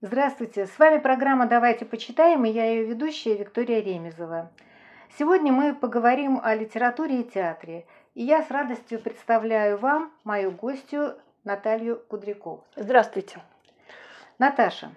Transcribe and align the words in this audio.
Здравствуйте, 0.00 0.66
с 0.66 0.78
вами 0.78 0.98
программа 0.98 1.46
«Давайте 1.46 1.84
почитаем» 1.84 2.44
и 2.44 2.50
я 2.50 2.66
ее 2.66 2.84
ведущая 2.84 3.36
Виктория 3.36 3.80
Ремезова. 3.80 4.50
Сегодня 5.18 5.52
мы 5.52 5.74
поговорим 5.74 6.40
о 6.42 6.54
литературе 6.54 7.20
и 7.20 7.24
театре, 7.24 7.86
и 8.14 8.22
я 8.22 8.42
с 8.42 8.50
радостью 8.50 9.00
представляю 9.00 9.78
вам 9.78 10.12
мою 10.22 10.50
гостью 10.50 11.16
Наталью 11.44 12.02
Кудрякову. 12.08 12.64
Здравствуйте. 12.76 13.40
Наташа, 14.38 14.92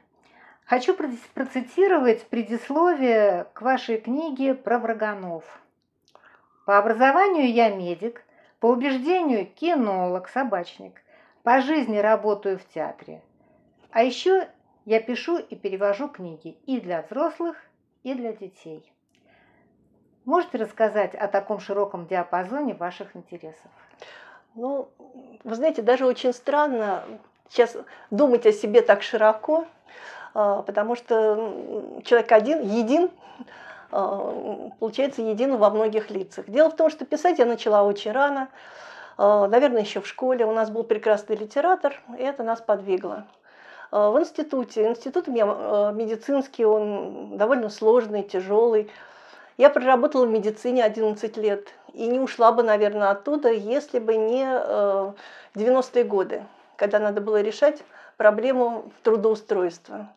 хочу 0.66 0.94
процитировать 0.94 2.28
предисловие 2.28 3.48
к 3.54 3.62
вашей 3.62 4.00
книге 4.00 4.56
про 4.56 4.78
враганов. 4.78 5.44
По 6.66 6.78
образованию 6.78 7.52
я 7.52 7.70
медик, 7.70 8.24
по 8.60 8.68
убеждению 8.68 9.46
кинолог, 9.46 10.30
собачник. 10.30 11.02
По 11.44 11.62
жизни 11.62 11.98
работаю 11.98 12.59
в 12.59 12.66
театре. 12.68 13.22
А 13.91 14.04
еще 14.04 14.48
я 14.86 15.00
пишу 15.00 15.38
и 15.38 15.55
перевожу 15.55 16.09
книги 16.09 16.58
и 16.66 16.80
для 16.80 17.02
взрослых, 17.02 17.58
и 18.04 18.14
для 18.14 18.34
детей. 18.34 18.91
Можете 20.26 20.58
рассказать 20.58 21.16
о 21.16 21.28
таком 21.28 21.59
широком 21.59 22.05
диапазоне 22.05 22.73
ваших 22.73 23.16
интересов? 23.16 23.72
Ну, 24.55 24.89
вы 25.44 25.55
знаете, 25.55 25.81
даже 25.81 26.05
очень 26.05 26.34
странно 26.34 27.03
сейчас 27.50 27.78
думать 28.12 28.45
о 28.45 28.52
себе 28.52 28.81
так 28.81 29.03
широко, 29.03 29.66
а, 30.34 30.64
потому 30.64 30.95
что 30.95 32.02
человек 32.03 32.31
один, 32.31 32.62
един, 32.62 33.09
получается 33.90 35.22
един 35.22 35.58
во 35.58 35.70
многих 35.70 36.09
лицах. 36.09 36.45
Дело 36.48 36.70
в 36.70 36.76
том, 36.76 36.90
что 36.90 37.05
писать 37.05 37.40
я 37.40 37.45
начала 37.45 37.84
очень 37.84 38.12
рано, 38.12 38.50
а, 39.18 39.48
наверное, 39.48 39.82
еще 39.82 40.02
в 40.02 40.08
школе. 40.08 40.45
У 40.45 40.52
нас 40.52 40.70
был 40.70 40.84
прекрасный 40.84 41.36
литератор, 41.36 42.00
и 42.18 42.22
это 42.22 42.44
нас 42.44 42.61
подвигло. 42.61 43.26
Э, 43.92 44.09
в 44.09 44.20
институте. 44.20 44.88
Институт 44.88 45.28
у 45.28 45.31
меня 45.31 45.45
э, 45.48 45.92
медицинский, 45.94 46.66
он 46.66 47.38
довольно 47.38 47.70
сложный, 47.70 48.23
тяжелый. 48.23 48.92
Я 49.58 49.70
проработала 49.70 50.26
в 50.26 50.30
медицине 50.30 50.83
11 50.83 51.38
лет 51.38 51.67
и 51.94 52.06
не 52.08 52.20
ушла 52.20 52.52
бы, 52.52 52.64
наверное, 52.64 53.09
оттуда, 53.09 53.52
если 53.52 54.00
бы 54.00 54.16
не 54.16 54.44
90-е 55.56 56.04
э, 56.04 56.04
годы, 56.04 56.44
когда 56.76 57.00
надо 57.00 57.22
было 57.22 57.42
решать 57.42 57.81
проблему 58.17 58.92
трудоустройства. 59.04 60.09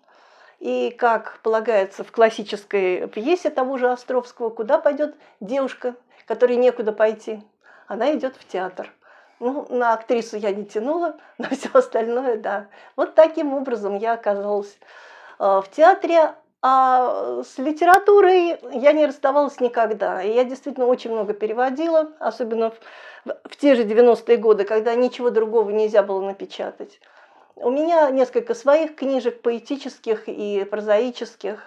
И 0.61 0.91
как 0.91 1.41
полагается 1.42 2.05
в 2.05 2.12
классической 2.12 3.08
пьесе 3.08 3.50
того 3.50 3.78
же 3.78 3.91
Островского, 3.91 4.50
куда 4.50 4.78
пойдет 4.78 5.16
девушка, 5.41 5.94
которой 6.30 6.56
некуда 6.56 6.92
пойти? 6.92 7.42
Она 7.89 8.14
идет 8.14 8.36
в 8.36 8.47
театр. 8.47 8.92
Ну, 9.41 9.66
на 9.69 9.94
актрису 9.94 10.36
я 10.36 10.53
не 10.53 10.64
тянула, 10.64 11.16
но 11.38 11.48
все 11.48 11.70
остальное, 11.72 12.36
да. 12.36 12.69
Вот 12.94 13.16
таким 13.16 13.53
образом 13.53 13.97
я 13.97 14.12
оказалась 14.12 14.78
э, 15.41 15.42
в 15.42 15.64
театре, 15.72 16.34
а 16.62 17.42
с 17.42 17.58
литературой 17.58 18.61
я 18.72 18.92
не 18.92 19.06
расставалась 19.06 19.58
никогда. 19.58 20.22
И 20.22 20.33
я 20.33 20.44
действительно 20.44 20.86
очень 20.86 21.11
много 21.11 21.33
переводила, 21.33 22.12
особенно 22.20 22.70
в, 22.70 22.78
в 23.48 23.56
те 23.56 23.75
же 23.75 23.83
90-е 23.83 24.36
годы, 24.36 24.64
когда 24.64 24.94
ничего 24.94 25.31
другого 25.31 25.70
нельзя 25.70 26.05
было 26.05 26.20
напечатать. 26.20 27.00
У 27.56 27.70
меня 27.70 28.11
несколько 28.11 28.55
своих 28.55 28.95
книжек 28.95 29.43
поэтических 29.43 30.29
и 30.29 30.65
прозаических, 30.65 31.61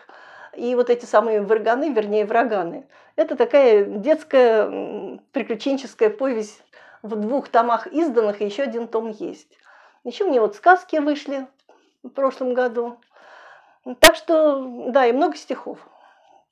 и 0.56 0.76
вот 0.76 0.90
эти 0.90 1.06
самые 1.06 1.42
враганы, 1.42 1.92
вернее, 1.92 2.26
враганы. 2.26 2.86
Это 3.16 3.36
такая 3.36 3.86
детская 3.86 5.20
приключенческая 5.32 6.10
повесть 6.10 6.62
в 7.02 7.16
двух 7.16 7.50
томах 7.50 7.88
изданных, 7.88 8.42
и 8.42 8.46
еще 8.46 8.64
один 8.64 8.88
том 8.88 9.10
есть. 9.10 9.50
Еще 10.04 10.26
мне 10.26 10.40
вот 10.42 10.56
сказки 10.56 10.98
вышли 10.98 11.48
в 12.02 12.10
прошлом 12.10 12.54
году. 12.54 12.98
Так 14.00 14.16
что, 14.16 14.66
да, 14.90 15.06
и 15.06 15.12
много 15.12 15.36
стихов. 15.36 15.80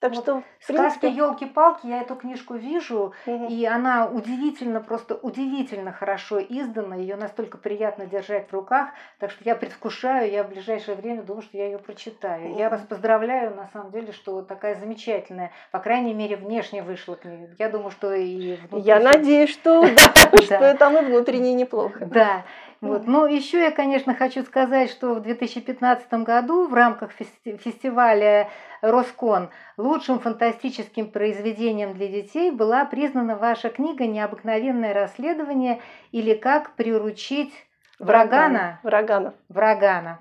Так 0.02 0.16
вот 0.16 0.24
что, 0.24 0.44
в 0.60 0.68
принципе... 0.68 1.10
елки-палки, 1.10 1.86
я 1.86 2.02
эту 2.02 2.16
книжку 2.16 2.56
вижу, 2.56 3.14
угу. 3.28 3.48
и 3.48 3.66
она 3.66 4.08
удивительно, 4.08 4.82
просто 4.82 5.14
удивительно 5.14 5.94
хорошо 5.94 6.42
издана, 6.42 6.96
ее 6.96 7.16
настолько 7.18 7.60
приятно 7.60 8.08
держать 8.08 8.50
в 8.50 8.54
руках, 8.54 8.90
так 9.20 9.30
что 9.30 9.44
я 9.44 9.56
предвкушаю, 9.56 10.32
я 10.32 10.44
в 10.44 10.50
ближайшее 10.50 10.98
время 10.98 11.22
думаю, 11.22 11.44
что 11.44 11.56
я 11.56 11.66
ее 11.66 11.78
прочитаю. 11.78 12.50
Угу. 12.50 12.60
Я 12.60 12.72
вас 12.72 12.82
поздравляю, 12.82 13.56
на 13.56 13.68
самом 13.68 13.92
деле, 13.92 14.12
что 14.12 14.42
такая 14.42 14.74
замечательная, 14.74 15.52
по 15.70 15.78
крайней 15.78 16.16
мере, 16.16 16.36
внешне 16.36 16.82
вышла 16.82 17.16
книга. 17.16 17.54
Я 17.60 17.70
думаю, 17.70 17.92
что 17.92 18.12
и 18.12 18.56
внутри... 18.56 18.82
Я 18.82 19.00
надеюсь, 19.00 19.52
что 19.52 19.86
что 20.42 20.76
там 20.80 20.98
и 20.98 21.06
внутренне 21.06 21.54
неплохо. 21.54 22.08
Да. 22.08 22.44
Вот. 22.82 23.06
Но 23.06 23.28
еще 23.28 23.60
я, 23.60 23.70
конечно, 23.70 24.16
хочу 24.16 24.44
сказать, 24.44 24.90
что 24.90 25.14
в 25.14 25.22
2015 25.22 26.12
году 26.26 26.68
в 26.68 26.74
рамках 26.74 27.12
фестиваля 27.12 28.50
Роскон 28.82 29.52
лучшим 29.78 30.20
фантастическим 30.20 31.12
произведением 31.12 31.94
для 31.94 32.08
детей 32.08 32.50
была 32.50 32.86
признана 32.86 33.38
ваша 33.38 33.70
книга 33.70 34.08
«Необыкновенное 34.08 34.96
расследование» 34.96 35.80
или 36.12 36.34
«Как 36.34 36.72
приручить 36.72 37.54
врагана». 38.00 38.80
Врагана. 38.84 39.34
Врагана 39.48 40.20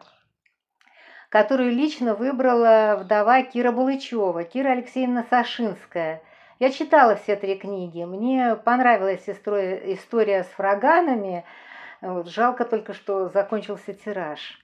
которую 1.31 1.71
лично 1.71 2.17
выбрала 2.17 2.99
вдова 2.99 3.41
Кира 3.43 3.71
Булычева, 3.71 4.43
Кира 4.43 4.71
Алексеевна 4.71 5.25
Сашинская. 5.31 6.23
Я 6.59 6.73
читала 6.73 7.15
все 7.15 7.37
три 7.37 7.55
книги. 7.55 8.03
Мне 8.03 8.57
понравилась 8.57 9.23
история, 9.29 9.95
история 9.95 10.43
с 10.43 10.59
враганами– 10.59 11.45
вот, 12.01 12.29
жалко 12.29 12.65
только, 12.65 12.95
что 12.95 13.29
закончился 13.29 13.93
тираж. 13.93 14.59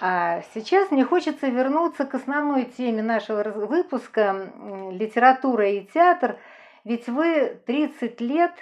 А 0.00 0.42
сейчас 0.52 0.90
мне 0.90 1.04
хочется 1.04 1.46
вернуться 1.46 2.04
к 2.04 2.14
основной 2.14 2.64
теме 2.64 3.02
нашего 3.02 3.42
выпуска 3.42 4.50
«Литература 4.90 5.70
и 5.70 5.86
театр». 5.86 6.36
Ведь 6.84 7.08
вы 7.08 7.58
30 7.66 8.20
лет 8.20 8.52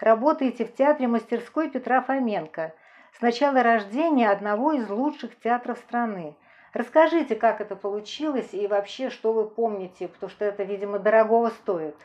работаете 0.00 0.64
в 0.64 0.74
театре 0.74 1.08
мастерской 1.08 1.68
Петра 1.68 2.00
Фоменко 2.00 2.74
с 3.18 3.20
начала 3.20 3.62
рождения 3.62 4.30
одного 4.30 4.72
из 4.72 4.88
лучших 4.88 5.38
театров 5.40 5.78
страны. 5.78 6.36
Расскажите, 6.72 7.34
как 7.34 7.60
это 7.60 7.76
получилось 7.76 8.48
и 8.52 8.66
вообще, 8.66 9.10
что 9.10 9.32
вы 9.32 9.48
помните, 9.48 10.08
потому 10.08 10.30
что 10.30 10.44
это, 10.44 10.64
видимо, 10.64 10.98
дорогого 10.98 11.50
стоит. 11.50 11.96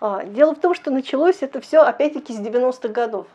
А, 0.00 0.24
дело 0.24 0.54
в 0.54 0.60
том, 0.60 0.74
что 0.74 0.90
началось 0.90 1.42
это 1.42 1.60
все 1.60 1.82
опять-таки 1.82 2.32
с 2.32 2.40
90-х 2.40 2.88
годов 2.88 3.26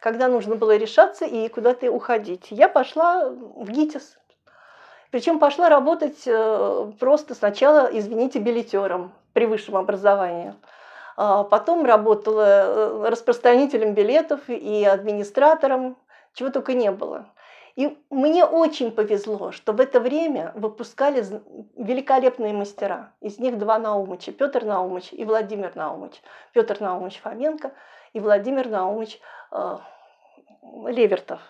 когда 0.00 0.28
нужно 0.28 0.56
было 0.56 0.76
решаться 0.76 1.24
и 1.26 1.48
куда-то 1.48 1.90
уходить. 1.90 2.48
Я 2.50 2.68
пошла 2.68 3.28
в 3.28 3.70
ГИТИС. 3.70 4.18
Причем 5.10 5.38
пошла 5.38 5.68
работать 5.68 6.22
э, 6.26 6.92
просто 6.98 7.34
сначала, 7.34 7.88
извините, 7.92 8.38
билетером 8.38 9.12
при 9.32 9.44
высшем 9.44 9.76
образовании. 9.76 10.54
А 11.16 11.44
потом 11.44 11.84
работала 11.84 12.46
э, 12.46 13.08
распространителем 13.10 13.92
билетов 13.92 14.40
и 14.48 14.84
администратором, 14.84 15.96
чего 16.32 16.50
только 16.50 16.74
не 16.74 16.90
было. 16.90 17.26
И 17.76 17.98
мне 18.08 18.44
очень 18.44 18.90
повезло, 18.92 19.52
что 19.52 19.72
в 19.72 19.80
это 19.80 20.00
время 20.00 20.52
выпускали 20.54 21.24
великолепные 21.76 22.52
мастера. 22.52 23.12
Из 23.20 23.38
них 23.38 23.58
два 23.58 23.78
Наумыча, 23.78 24.32
Петр 24.32 24.64
Наумыч 24.64 25.12
и 25.12 25.24
Владимир 25.24 25.74
Наумыч. 25.74 26.22
Петр 26.52 26.80
Наумыч 26.80 27.20
Фоменко 27.20 27.72
и 28.12 28.20
Владимир 28.20 28.68
Наумыч 28.68 29.20
э, 29.52 29.78
Левертов. 30.86 31.40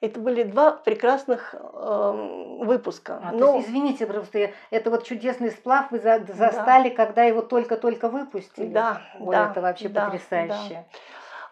Это 0.00 0.20
были 0.20 0.44
два 0.44 0.72
прекрасных 0.72 1.54
э, 1.54 2.58
выпуска. 2.60 3.20
А, 3.22 3.32
Но... 3.32 3.56
есть, 3.56 3.68
извините, 3.68 4.06
просто 4.06 4.52
это 4.70 4.90
вот 4.90 5.04
чудесный 5.04 5.50
сплав 5.50 5.90
вы 5.90 5.98
за, 5.98 6.20
застали, 6.34 6.90
да. 6.90 6.94
когда 6.94 7.24
его 7.24 7.42
только-только 7.42 8.08
выпустили. 8.08 8.68
Да, 8.68 9.02
вот 9.18 9.32
да. 9.32 9.50
Это 9.50 9.60
вообще 9.60 9.88
да, 9.88 10.04
потрясающе. 10.04 10.54
Да. 10.70 10.84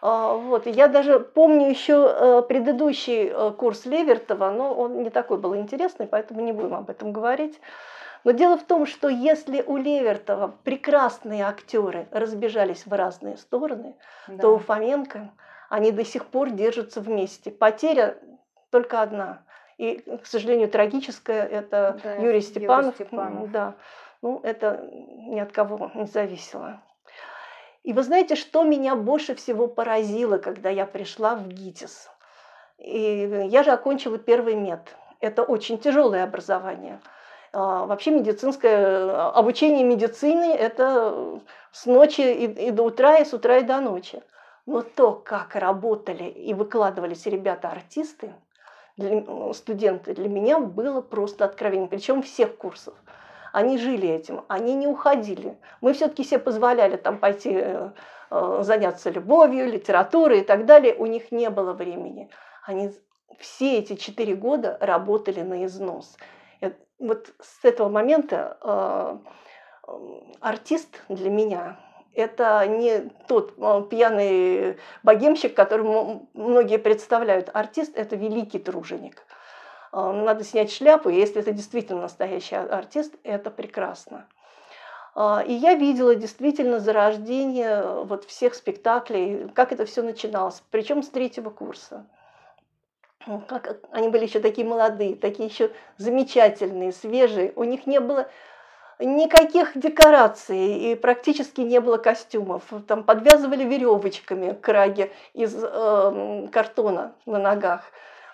А, 0.01 0.33
вот. 0.33 0.65
Я 0.65 0.87
даже 0.87 1.19
помню 1.19 1.69
еще 1.69 2.07
э, 2.09 2.41
предыдущий 2.47 3.29
э, 3.29 3.51
курс 3.51 3.85
Левертова, 3.85 4.51
но 4.51 4.73
он 4.73 5.03
не 5.03 5.09
такой 5.09 5.37
был 5.37 5.55
интересный, 5.55 6.07
поэтому 6.07 6.39
не 6.39 6.53
будем 6.53 6.75
об 6.75 6.89
этом 6.89 7.11
говорить. 7.11 7.59
Но 8.23 8.31
дело 8.31 8.57
в 8.57 8.63
том, 8.63 8.85
что 8.85 9.09
если 9.09 9.61
у 9.61 9.77
Левертова 9.77 10.55
прекрасные 10.63 11.43
актеры 11.43 12.07
разбежались 12.11 12.85
в 12.85 12.93
разные 12.93 13.37
стороны, 13.37 13.95
да. 14.27 14.37
то 14.37 14.55
у 14.55 14.59
Фоменко 14.59 15.31
они 15.69 15.91
до 15.91 16.05
сих 16.05 16.25
пор 16.27 16.49
держатся 16.49 17.01
вместе. 17.01 17.51
Потеря 17.51 18.17
только 18.69 19.01
одна. 19.01 19.43
И, 19.77 19.97
к 20.21 20.25
сожалению, 20.25 20.69
трагическая– 20.69 21.45
это 21.47 21.99
да, 22.03 22.15
Юрий 22.15 22.41
Степанов. 22.41 22.99
Юрий 22.99 23.07
Степанов. 23.07 23.51
Да. 23.51 23.75
Ну, 24.21 24.39
это 24.43 24.89
ни 24.91 25.39
от 25.39 25.51
кого 25.51 25.91
не 25.93 26.05
зависело. 26.05 26.81
И 27.83 27.93
вы 27.93 28.03
знаете, 28.03 28.35
что 28.35 28.63
меня 28.63 28.95
больше 28.95 29.35
всего 29.35 29.67
поразило, 29.67 30.39
когда 30.39 30.69
я 30.69 30.85
пришла 30.85 31.35
в 31.35 31.47
ГИТИС? 31.47 32.09
И 32.79 33.47
я 33.49 33.63
же 33.63 33.71
окончила 33.71 34.17
первый 34.17 34.55
мед. 34.55 34.95
Это 35.19 35.43
очень 35.43 35.77
тяжелое 35.77 36.23
образование. 36.23 36.99
А, 37.59 37.87
вообще 37.87 38.11
медицинское 38.11 39.31
обучение 39.31 39.83
медицины– 39.83 40.53
это 40.59 41.41
с 41.71 41.87
ночи 41.87 42.21
и, 42.21 42.67
и 42.67 42.69
до 42.69 42.83
утра, 42.83 43.17
и 43.17 43.25
с 43.25 43.33
утра 43.33 43.57
и 43.57 43.63
до 43.63 43.81
ночи. 43.81 44.21
Но 44.67 44.83
то, 44.83 45.13
как 45.13 45.55
работали 45.55 46.25
и 46.25 46.53
выкладывались 46.53 47.25
ребята-артисты, 47.25 48.35
для, 48.95 49.53
студенты, 49.53 50.13
для 50.13 50.29
меня 50.29 50.59
было 50.59 51.01
просто 51.01 51.45
откровением. 51.45 51.89
Причем 51.89 52.21
всех 52.21 52.57
курсов. 52.57 52.93
Они 53.53 53.79
жили 53.79 54.07
этим, 54.07 54.45
они 54.49 54.75
не 54.75 54.85
уходили. 54.85 55.57
Мы 55.81 55.93
все-таки 55.93 56.23
себе 56.23 56.39
позволяли 56.39 56.95
там 56.95 57.17
пойти 57.17 57.53
э, 57.55 57.89
э, 58.29 58.59
заняться 58.61 59.09
любовью, 59.09 59.65
литературой 59.65 60.41
и 60.41 60.43
так 60.43 60.67
далее. 60.67 60.93
У 60.93 61.07
них 61.07 61.31
не 61.31 61.49
было 61.49 61.73
времени. 61.73 62.29
Они 62.63 62.91
все 63.39 63.79
эти 63.79 63.95
четыре 63.95 64.35
года 64.35 64.77
работали 64.79 65.41
на 65.41 65.65
износ. 65.65 66.17
Э, 66.61 66.71
вот 66.99 67.33
с 67.39 67.65
этого 67.65 67.89
момента 67.89 68.57
э, 68.61 69.17
артист 70.41 71.01
для 71.09 71.29
меня 71.29 71.79
это 72.17 72.65
не 72.65 73.11
тот 73.27 73.53
э, 73.57 73.83
пьяный 73.89 74.77
богемщик, 75.03 75.55
которому 75.55 76.29
многие 76.33 76.79
представляют. 76.79 77.51
Артист– 77.53 77.93
это 77.95 78.15
великий 78.15 78.57
труженик. 78.57 79.21
Э, 79.93 80.11
надо 80.11 80.43
снять 80.43 80.71
шляпу, 80.71 81.09
и 81.09 81.15
если 81.15 81.41
это 81.41 81.51
действительно 81.51 82.01
настоящий 82.01 82.55
артист, 82.55 83.13
это 83.23 83.51
прекрасно. 83.51 84.27
Э, 85.15 85.43
и 85.45 85.53
я 85.53 85.75
видела 85.75 86.15
действительно 86.15 86.79
зарождение 86.79 88.03
вот 88.03 88.25
всех 88.25 88.55
спектаклей, 88.55 89.49
как 89.49 89.71
это 89.71 89.85
все 89.85 90.01
начиналось, 90.01 90.63
причем 90.71 91.03
с 91.03 91.09
третьего 91.09 91.51
курса. 91.51 92.07
Как 93.47 93.77
они 93.91 94.09
были 94.09 94.25
еще 94.25 94.39
такие 94.39 94.67
молодые, 94.67 95.15
такие 95.15 95.49
еще 95.49 95.71
замечательные, 95.97 96.91
свежие. 96.91 97.53
У 97.55 97.63
них 97.63 97.85
не 97.85 97.99
было 97.99 98.27
никаких 98.99 99.77
декораций 99.77 100.91
и 100.91 100.95
практически 100.95 101.61
не 101.61 101.79
было 101.79 101.97
костюмов. 101.97 102.63
Там 102.87 103.03
подвязывали 103.03 103.63
веревочками 103.63 104.53
краги 104.53 105.11
из 105.33 105.55
э, 105.55 106.47
картона 106.51 107.13
на 107.25 107.39
ногах. 107.39 107.81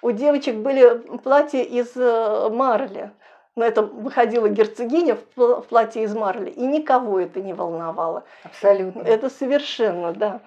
У 0.01 0.12
девочек 0.12 0.56
были 0.56 0.98
платья 1.18 1.62
из 1.62 1.92
э, 1.95 2.50
марли. 2.50 3.12
Но 3.56 3.63
это 3.63 3.84
выходила 3.84 4.50
герцогиня 4.50 5.16
в 5.36 5.62
платье 5.69 6.04
из 6.04 6.16
марли, 6.16 6.50
и 6.50 6.66
никого 6.66 7.19
это 7.19 7.40
не 7.40 7.54
волновало. 7.54 8.24
Абсолютно. 8.44 9.01
Это 9.01 9.30
совершенно, 9.30 10.12
да. 10.12 10.40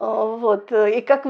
А, 0.00 0.24
вот. 0.24 0.72
И 0.72 1.00
как 1.00 1.26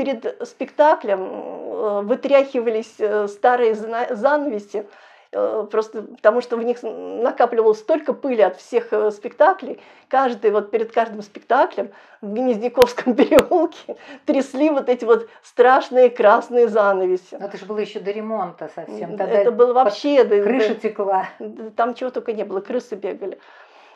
перед 0.00 0.48
спектаклем 0.48 1.20
э, 1.20 2.00
вытряхивались 2.04 2.94
э, 2.98 3.28
старые 3.28 3.74
занавеси, 3.74 4.86
Э, 5.32 5.64
просто 5.70 6.02
потому 6.02 6.40
что 6.40 6.56
в 6.56 6.62
них 6.62 6.78
накапливалось 6.82 7.78
столько 7.78 8.12
пыли 8.12 8.42
от 8.42 8.56
всех 8.56 8.92
спектаклей. 9.12 9.80
Каждый, 10.08 10.50
вот 10.50 10.70
перед 10.70 10.92
каждым 10.92 11.22
спектаклем 11.22 11.90
в 12.20 12.32
Гнездяковском 12.32 13.14
переулке 13.16 13.96
трясли 14.26 14.70
вот 14.70 14.88
эти 14.88 15.04
вот 15.04 15.28
страшные 15.42 16.10
красные 16.10 16.68
занавеси. 16.68 17.36
Но 17.38 17.46
это 17.46 17.58
же 17.58 17.66
было 17.66 17.78
еще 17.78 18.00
до 18.00 18.10
ремонта 18.10 18.70
совсем. 18.74 19.16
Тогда 19.16 19.38
это 19.38 19.52
было 19.52 19.72
вообще... 19.72 20.24
Крыша 20.24 20.74
текла. 20.74 21.28
Там 21.76 21.94
чего 21.94 22.10
только 22.10 22.32
не 22.32 22.44
было, 22.44 22.60
крысы 22.60 22.96
бегали. 22.96 23.38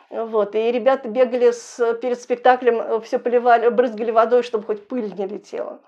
Вот. 0.09 0.55
И 0.55 0.71
ребята 0.71 1.09
бегали 1.09 1.51
с, 1.51 1.93
перед 1.95 2.21
спектаклем, 2.21 2.79
э, 2.79 2.99
все 3.01 3.19
поливали, 3.19 3.69
брызгали 3.69 4.11
водой, 4.11 4.43
чтобы 4.43 4.65
хоть 4.65 4.87
пыль 4.87 5.13
не 5.13 5.25
летела. 5.25 5.79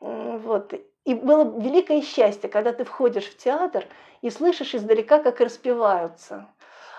Вот. 0.00 0.72
И 1.04 1.14
было 1.14 1.60
великое 1.60 2.00
счастье, 2.00 2.48
когда 2.48 2.72
ты 2.72 2.84
входишь 2.84 3.26
в 3.26 3.36
театр 3.36 3.84
и 4.22 4.30
слышишь 4.30 4.74
издалека, 4.74 5.18
как 5.22 5.40
распеваются. 5.40 6.46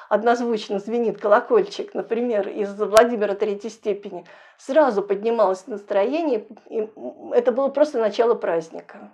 Однозвучно 0.10 0.78
звенит 0.78 1.20
колокольчик, 1.20 1.96
например, 1.96 2.48
из 2.48 2.80
Владимира 2.80 3.34
Третьей 3.34 3.72
степени. 3.72 4.26
Сразу 4.58 5.02
поднималось 5.02 5.66
настроение, 5.66 6.46
и 6.70 6.88
это 7.34 7.52
было 7.52 7.70
просто 7.70 8.00
начало 8.00 8.36
праздника. 8.36 9.12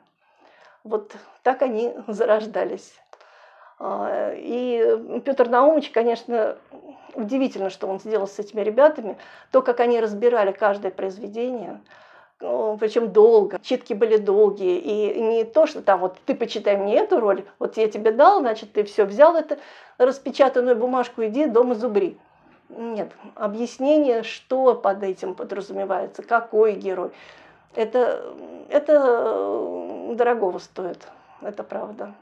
Вот 0.83 1.16
так 1.44 1.62
они 1.62 1.94
зарождались. 2.07 2.94
А, 3.83 4.33
и 4.36 5.22
Петр 5.25 5.50
Наумович, 5.50 5.89
конечно, 5.89 6.57
удивительно, 7.16 7.69
что 7.69 7.88
он 7.88 8.00
сделал 8.00 8.28
с 8.28 8.38
этими 8.39 8.62
ребятами. 8.62 9.18
То, 9.51 9.62
как 9.62 9.80
они 9.80 10.00
разбирали 10.00 10.51
каждое 10.51 10.92
произведение– 10.92 11.81
причем 12.42 13.12
долго, 13.12 13.60
читки 13.62 13.94
были 13.94 14.18
долгие, 14.18 14.80
и 14.80 15.22
не 15.22 15.44
то, 15.44 15.68
что 15.68 15.81
там 15.81 16.00
вот 16.00 16.18
ты 16.25 16.33
почитай 16.33 16.75
мне 16.75 16.98
эту 16.98 17.19
роль, 17.19 17.45
вот 17.60 17.78
я 17.78 17.88
тебе 17.88 18.12
дал, 18.12 18.39
значит, 18.39 18.74
ты 18.74 18.83
все 18.83 19.06
взял 19.06 19.36
это 19.36 19.60
распечатанную 20.00 20.75
бумажку, 20.75 21.24
иди 21.24 21.45
дома 21.45 21.75
зубри. 21.75 22.18
Нет, 22.69 23.12
объяснение, 23.36 24.24
что 24.24 24.74
под 24.74 25.04
этим 25.04 25.36
подразумевается, 25.36 26.24
какой 26.24 26.74
герой. 26.74 27.12
Это, 27.75 28.33
это 28.69 30.13
дорогого 30.16 30.57
стоит, 30.57 31.07
это 31.42 31.63
правда. 31.63 32.13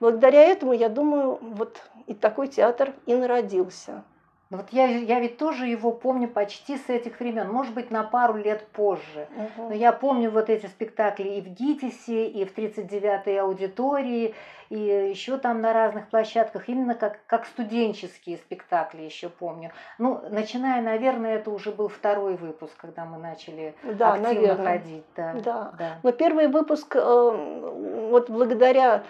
Благодаря 0.00 0.40
этому, 0.40 0.72
я 0.72 0.88
думаю, 0.88 1.38
вот 1.40 1.82
и 2.06 2.14
такой 2.14 2.48
театр 2.48 2.92
и 3.06 3.14
народился. 3.14 4.04
Вот 4.48 4.66
я, 4.70 4.86
я 4.86 5.18
ведь 5.18 5.38
тоже 5.38 5.66
его 5.66 5.90
помню 5.90 6.28
почти 6.28 6.76
с 6.78 6.88
этих 6.88 7.18
времен, 7.18 7.50
может 7.50 7.74
быть, 7.74 7.90
на 7.90 8.04
пару 8.04 8.36
лет 8.36 8.64
позже. 8.68 9.26
Угу. 9.36 9.68
Но 9.70 9.74
я 9.74 9.90
помню 9.92 10.30
вот 10.30 10.48
эти 10.48 10.66
спектакли 10.66 11.28
и 11.30 11.40
в 11.40 11.48
ГИТИСе, 11.48 12.26
и 12.28 12.44
в 12.44 12.56
39-й 12.56 13.40
аудитории, 13.40 14.36
и 14.68 14.78
еще 14.78 15.38
там 15.38 15.60
на 15.60 15.72
разных 15.72 16.08
площадках, 16.08 16.68
именно 16.68 16.94
как, 16.94 17.18
как 17.26 17.44
студенческие 17.44 18.36
спектакли 18.36 19.02
еще 19.02 19.30
помню. 19.30 19.72
Ну, 19.98 20.22
начиная, 20.30 20.80
наверное, 20.80 21.38
это 21.38 21.50
уже 21.50 21.72
был 21.72 21.88
второй 21.88 22.36
выпуск, 22.36 22.74
когда 22.76 23.04
мы 23.04 23.18
начали 23.18 23.74
да, 23.82 24.12
активно 24.12 24.32
наверное. 24.32 24.78
ходить. 24.78 25.04
Да, 25.16 25.32
да. 25.44 25.72
да. 25.76 25.98
Но 26.04 26.12
первый 26.12 26.46
выпуск, 26.46 26.94
э, 26.94 28.08
вот 28.10 28.30
благодаря 28.30 28.98
Эм, 28.98 29.02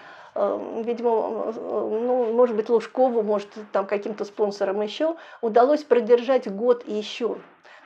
видимо, 0.84 1.52
ну, 1.54 2.32
может 2.32 2.56
быть, 2.56 2.68
Лужкову, 2.68 3.22
может, 3.22 3.48
там 3.72 3.86
каким-то 3.86 4.24
спонсорам 4.24 4.80
еще, 4.82 5.16
удалось 5.40 5.84
продержать 5.84 6.50
год 6.50 6.86
еще. 6.86 7.36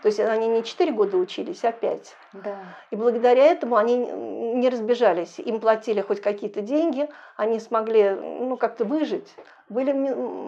То 0.03 0.07
есть 0.07 0.19
они 0.19 0.49
не 0.49 0.65
4 0.65 0.93
года 0.93 1.19
учились, 1.19 1.63
а 1.65 1.73
5. 1.73 2.17
Да. 2.33 2.57
И 2.91 2.97
благодаря 2.97 3.45
этому 3.45 3.77
они 3.77 3.97
не 3.97 4.69
разбежались. 4.71 5.39
Им 5.39 5.61
платили 5.61 6.01
хоть 6.01 6.23
какие-то 6.23 6.63
деньги, 6.63 7.09
они 7.37 7.61
смогли 7.61 8.11
ну, 8.11 8.57
как-то 8.57 8.85
выжить. 8.85 9.35
Были 9.69 9.93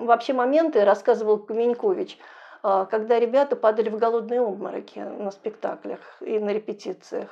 вообще 0.06 0.32
моменты, 0.32 0.84
рассказывал 0.84 1.38
Каменькович, 1.38 2.18
э, 2.62 2.86
когда 2.90 3.20
ребята 3.20 3.56
падали 3.56 3.90
в 3.90 3.98
голодные 3.98 4.40
обмороки 4.40 4.98
на 4.98 5.30
спектаклях 5.30 6.00
и 6.20 6.38
на 6.38 6.50
репетициях. 6.50 7.28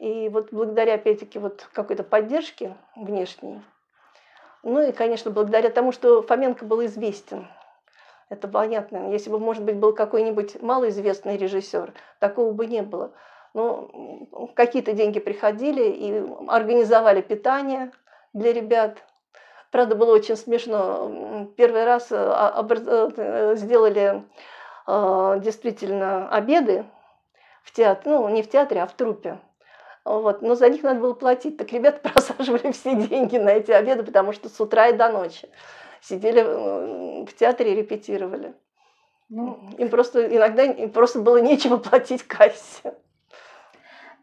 И 0.00 0.28
вот 0.28 0.48
благодаря, 0.50 0.94
опять-таки, 0.94 1.38
вот 1.38 1.68
какой-то 1.72 2.02
поддержке 2.02 2.76
внешней, 2.96 3.62
ну 4.64 4.80
и, 4.88 4.92
конечно, 4.92 5.30
благодаря 5.30 5.70
тому, 5.70 5.92
что 5.92 6.22
Фоменко 6.22 6.64
был 6.64 6.84
известен. 6.86 7.46
Это 8.30 8.48
понятно. 8.48 9.12
Если 9.12 9.30
бы, 9.30 9.38
может 9.38 9.62
быть, 9.62 9.76
был 9.76 9.94
какой-нибудь 9.94 10.60
малоизвестный 10.62 11.36
режиссер, 11.36 11.92
такого 12.18 12.52
бы 12.52 12.66
не 12.66 12.82
было. 12.82 13.12
Но 13.52 13.90
какие-то 14.54 14.92
деньги 14.92 15.20
приходили 15.20 15.84
и 15.84 16.24
организовали 16.48 17.20
питание 17.20 17.92
для 18.32 18.52
ребят. 18.52 19.04
Правда, 19.70 19.94
было 19.94 20.14
очень 20.14 20.36
смешно. 20.36 21.52
Первый 21.56 21.84
раз 21.84 22.08
э, 22.10 22.16
э, 22.16 23.56
сделали 23.56 24.24
э, 24.86 25.40
действительно 25.40 26.28
обеды 26.30 26.86
в 27.62 27.72
театре, 27.72 28.16
ну, 28.16 28.28
не 28.28 28.42
в 28.42 28.50
театре, 28.50 28.82
а 28.82 28.86
в 28.86 28.94
трупе. 28.94 29.38
Вот. 30.04 30.42
Но 30.42 30.54
за 30.54 30.68
них 30.68 30.82
надо 30.82 31.00
было 31.00 31.14
платить. 31.14 31.56
Так 31.56 31.72
ребята 31.72 32.00
просаживали 32.08 32.72
все 32.72 32.94
деньги 32.94 33.36
на 33.36 33.50
эти 33.50 33.70
обеды, 33.70 34.02
потому 34.02 34.32
что 34.32 34.48
с 34.48 34.60
утра 34.60 34.88
и 34.88 34.92
до 34.92 35.08
ночи 35.08 35.48
сидели 36.00 36.42
в 37.24 37.34
театре 37.34 37.72
и 37.72 37.76
репетировали. 37.76 38.54
Ну, 39.30 39.58
им 39.78 39.88
просто 39.88 40.26
иногда 40.36 40.64
им 40.64 40.90
просто 40.90 41.20
было 41.20 41.38
нечего 41.38 41.78
платить 41.78 42.22
кассе. 42.24 42.94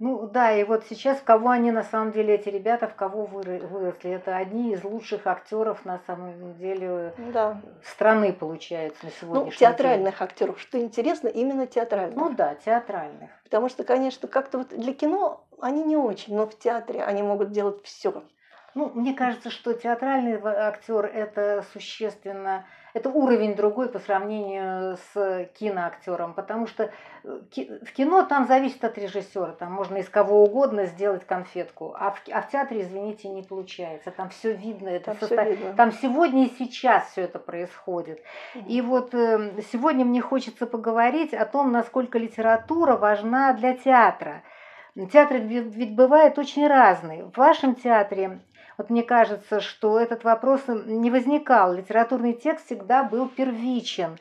Ну 0.03 0.27
да, 0.27 0.51
и 0.51 0.63
вот 0.63 0.83
сейчас 0.89 1.19
в 1.19 1.23
кого 1.23 1.49
они 1.49 1.69
на 1.69 1.83
самом 1.83 2.11
деле, 2.11 2.33
эти 2.33 2.49
ребята, 2.49 2.87
в 2.87 2.95
кого 2.95 3.25
выросли. 3.25 4.09
Это 4.09 4.35
одни 4.35 4.73
из 4.73 4.83
лучших 4.83 5.27
актеров 5.27 5.85
на 5.85 5.99
самом 6.07 6.55
деле 6.55 7.13
да. 7.31 7.61
страны, 7.83 8.33
получается, 8.33 9.05
на 9.05 9.11
сегодняшний 9.11 9.51
Ну, 9.51 9.57
театральных 9.59 10.17
день. 10.17 10.23
актеров. 10.27 10.59
Что 10.59 10.79
интересно, 10.79 11.27
именно 11.27 11.67
театральных. 11.67 12.15
Ну 12.15 12.29
да, 12.33 12.55
театральных. 12.55 13.29
Потому 13.43 13.69
что, 13.69 13.83
конечно, 13.83 14.27
как-то 14.27 14.57
вот 14.59 14.69
для 14.69 14.95
кино 14.95 15.43
они 15.61 15.83
не 15.83 15.97
очень, 15.97 16.35
но 16.35 16.45
в 16.47 16.57
театре 16.57 17.03
они 17.03 17.23
могут 17.23 17.51
делать 17.51 17.83
все. 17.83 18.23
Ну, 18.73 18.89
мне 18.93 19.13
кажется, 19.13 19.49
что 19.49 19.73
театральный 19.73 20.39
актер 20.41 21.05
это 21.05 21.65
существенно 21.73 22.65
это 22.93 23.09
уровень 23.09 23.55
другой 23.55 23.87
по 23.89 23.99
сравнению 23.99 24.97
с 25.13 25.47
киноактером, 25.57 26.33
потому 26.33 26.67
что 26.67 26.91
э, 27.23 27.39
в 27.53 27.91
кино 27.93 28.23
там 28.23 28.47
зависит 28.47 28.83
от 28.83 28.97
режиссера, 28.97 29.53
там 29.53 29.71
можно 29.71 29.97
из 29.97 30.09
кого 30.09 30.43
угодно 30.43 30.85
сделать 30.85 31.25
конфетку, 31.25 31.95
а 31.97 32.11
в, 32.11 32.21
а 32.31 32.41
в 32.41 32.49
театре, 32.49 32.81
извините, 32.81 33.29
не 33.29 33.43
получается, 33.43 34.11
там 34.11 34.29
все 34.29 34.53
видно, 34.53 34.89
это 34.89 35.05
Там 35.05 35.15
всё 35.17 35.27
состо- 35.27 35.49
видно. 35.49 35.73
там 35.75 35.91
сегодня 35.93 36.45
и 36.45 36.49
сейчас 36.57 37.09
все 37.11 37.21
это 37.21 37.39
происходит. 37.39 38.21
И 38.67 38.81
вот 38.81 39.13
э, 39.13 39.61
сегодня 39.71 40.03
мне 40.03 40.21
хочется 40.21 40.65
поговорить 40.65 41.33
о 41.33 41.45
том, 41.45 41.71
насколько 41.71 42.17
литература 42.17 42.97
важна 42.97 43.53
для 43.53 43.73
театра. 43.73 44.43
Театры 44.95 45.39
ведь 45.39 45.95
бывают 45.95 46.37
очень 46.37 46.67
разные. 46.67 47.23
В 47.23 47.37
вашем 47.37 47.75
театре, 47.75 48.41
вот 48.77 48.89
мне 48.89 49.03
кажется, 49.03 49.61
что 49.61 49.97
этот 49.97 50.25
вопрос 50.25 50.63
не 50.67 51.09
возникал. 51.09 51.73
Литературный 51.73 52.33
текст 52.33 52.65
всегда 52.65 53.03
был 53.03 53.29
первичен. 53.29 54.17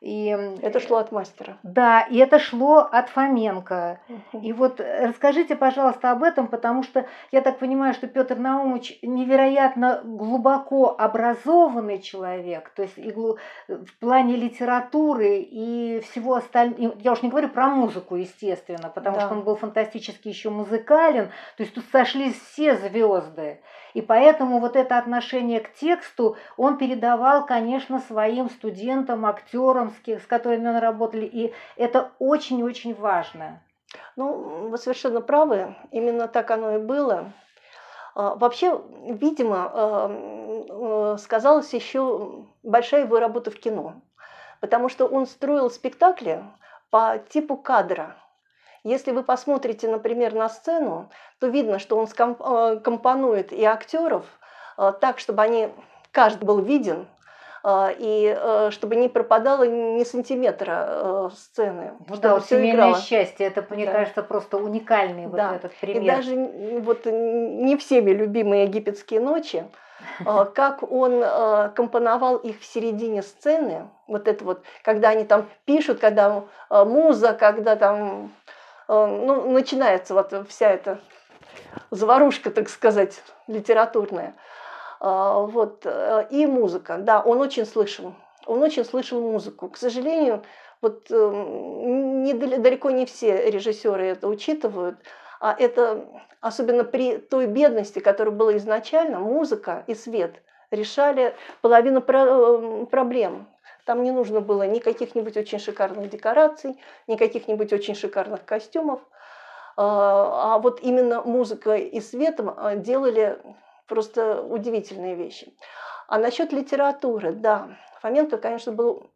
И, 0.00 0.28
Это 0.62 0.78
шло 0.78 0.98
от 0.98 1.10
мастера. 1.10 1.58
да, 1.64 2.02
и 2.02 2.18
это 2.18 2.38
шло 2.38 2.78
от 2.90 3.08
Фоменко. 3.08 3.98
Мгм. 4.08 4.42
И 4.44 4.52
вот 4.52 4.78
э, 4.80 5.06
расскажите, 5.08 5.56
пожалуйста, 5.56 6.12
об 6.12 6.22
этом, 6.22 6.46
потому 6.46 6.84
что 6.84 7.06
я 7.32 7.40
так 7.40 7.58
понимаю, 7.58 7.94
что 7.94 8.06
Петр 8.06 8.36
Наумович 8.36 8.98
невероятно 9.02 10.00
глубоко 10.04 10.94
образованный 10.98 11.98
человек, 12.00 12.70
то 12.76 12.82
есть 12.82 12.96
и 12.98 13.10
глу- 13.10 13.38
в 13.68 13.98
плане 13.98 14.36
литературы 14.36 15.38
и 15.40 16.00
всего 16.00 16.34
остального. 16.36 16.94
Я 17.00 17.12
уж 17.12 17.22
не 17.22 17.28
говорю 17.28 17.48
про 17.48 17.66
музыку, 17.68 18.16
естественно, 18.16 18.90
потому 18.94 19.16
Да. 19.16 19.22
что 19.26 19.34
он 19.34 19.42
был 19.42 19.56
фантастически 19.56 20.28
еще 20.28 20.50
музыкален, 20.50 21.26
то 21.56 21.62
есть 21.62 21.74
тут 21.74 21.84
сошлись 21.90 22.38
все 22.52 22.76
звезды. 22.76 23.60
И 23.94 24.02
поэтому 24.02 24.60
вот 24.60 24.76
это 24.76 24.98
отношение 24.98 25.60
к 25.60 25.72
тексту 25.74 26.36
он 26.56 26.76
передавал, 26.78 27.46
конечно, 27.46 27.98
своим 28.00 28.48
студентам, 28.50 29.26
актерам, 29.26 29.87
ки- 30.00 30.18
с 30.18 30.26
которыми 30.26 30.68
он 30.68 30.76
работали. 30.76 31.24
И 31.26 31.52
это 31.76 32.12
очень-очень 32.18 32.94
важно. 32.94 33.62
Ну, 34.16 34.68
вы 34.68 34.78
совершенно 34.78 35.20
правы, 35.20 35.74
именно 35.90 36.28
так 36.28 36.50
оно 36.50 36.76
и 36.76 36.78
было. 36.78 37.32
А, 38.14 38.34
Вообще, 38.34 38.80
видимо, 39.06 39.70
а, 39.72 41.14
э, 41.14 41.18
сказалась 41.18 41.72
еще 41.72 42.44
большая 42.62 43.04
его 43.04 43.18
работа 43.18 43.50
в 43.50 43.58
кино, 43.58 43.94
потому 44.60 44.88
что 44.88 45.06
он 45.06 45.26
строил 45.26 45.70
спектакли 45.70 46.44
по 46.90 47.18
типу 47.30 47.56
кадра. 47.56 48.16
Если 48.84 49.12
вы 49.12 49.22
посмотрите, 49.22 49.88
например, 49.88 50.34
на 50.34 50.48
сцену, 50.48 51.10
то 51.40 51.46
видно, 51.48 51.78
что 51.78 51.96
он 51.96 52.06
ском- 52.06 52.36
э, 52.40 52.80
компонует 52.80 53.52
и 53.52 53.64
актеров 53.64 54.24
так, 55.00 55.18
чтобы 55.18 55.42
они 55.42 55.70
каждый 56.12 56.44
был 56.44 56.60
виден, 56.60 57.08
и 57.98 58.34
э, 58.36 58.70
чтобы 58.70 58.96
не 58.96 59.08
пропадало 59.08 59.64
ни 59.64 60.02
сантиметра 60.04 60.86
э, 60.88 61.30
сцены. 61.36 61.92
Ну 62.00 62.06
чтобы 62.06 62.20
да, 62.22 62.34
вот 62.34 62.44
семейное 62.46 62.70
играло. 62.88 62.96
счастье, 63.00 63.46
это, 63.46 63.64
мне 63.70 63.84
Да. 63.86 63.92
кажется, 63.92 64.22
просто 64.22 64.56
уникальный 64.58 65.26
Да. 65.26 65.48
вот 65.48 65.56
этот 65.56 65.72
И 65.72 65.76
пример. 65.80 66.14
даже 66.16 66.34
н- 66.34 66.80
вот 66.82 67.04
не 67.06 67.76
всеми 67.76 68.10
любимые 68.12 68.64
египетские 68.64 69.20
ночи, 69.20 69.64
а, 70.24 70.44
как 70.46 70.82
он 70.90 71.20
а, 71.24 71.68
компоновал 71.70 72.36
их 72.36 72.60
в 72.60 72.64
середине 72.64 73.22
сцены, 73.22 73.88
вот 74.06 74.28
это 74.28 74.44
вот, 74.44 74.62
когда 74.82 75.10
они 75.10 75.24
там 75.24 75.46
пишут, 75.64 75.98
когда 76.00 76.44
а, 76.70 76.84
муза, 76.84 77.32
когда 77.34 77.76
там, 77.76 78.32
а, 78.86 79.06
ну, 79.06 79.50
начинается 79.50 80.14
вот 80.14 80.32
вся 80.48 80.70
эта 80.70 81.00
заварушка, 81.90 82.50
так 82.50 82.68
сказать, 82.68 83.22
литературная. 83.46 84.34
А, 85.00 85.40
Вот, 85.40 85.82
э, 85.86 86.26
и 86.30 86.46
музыка, 86.46 86.98
да, 86.98 87.20
он 87.20 87.40
очень 87.40 87.66
слышал, 87.66 88.14
он 88.46 88.62
очень 88.62 88.84
слышал 88.84 89.20
музыку. 89.20 89.68
К 89.68 89.76
сожалению, 89.76 90.42
вот 90.80 91.10
эм, 91.10 92.22
не, 92.24 92.34
дал- 92.34 92.58
далеко 92.60 92.90
не 92.90 93.06
все 93.06 93.50
режиссеры 93.50 94.06
это 94.06 94.28
учитывают, 94.28 94.96
а 95.40 95.54
это 95.58 96.04
особенно 96.40 96.84
при 96.84 97.18
той 97.18 97.46
бедности, 97.46 98.00
которая 98.00 98.34
была 98.34 98.56
изначально, 98.56 99.18
музыка 99.20 99.84
и 99.86 99.94
свет 99.94 100.42
решали 100.70 101.34
половину 101.62 102.00
эм, 102.00 102.86
проблем. 102.86 103.46
Там 103.84 104.02
не 104.02 104.10
нужно 104.10 104.40
было 104.40 104.64
ни 104.64 104.80
каких-нибудь 104.80 105.36
очень 105.36 105.58
шикарных 105.58 106.10
декораций, 106.10 106.78
ни 107.06 107.16
каких-нибудь 107.16 107.72
очень 107.72 107.94
шикарных 107.94 108.44
костюмов. 108.44 109.00
А 109.76 110.54
а 110.54 110.58
вот 110.58 110.80
именно 110.82 111.22
музыка 111.22 111.76
и 111.76 112.00
светом 112.00 112.52
а, 112.56 112.74
делали 112.74 113.38
просто 113.88 114.42
удивительные 114.42 115.14
вещи. 115.14 115.52
А 116.06 116.18
насчет 116.18 116.52
литературы, 116.52 117.32
да, 117.32 117.68
Фоменко, 118.00 118.38
конечно, 118.38 118.72
был, 118.72 119.10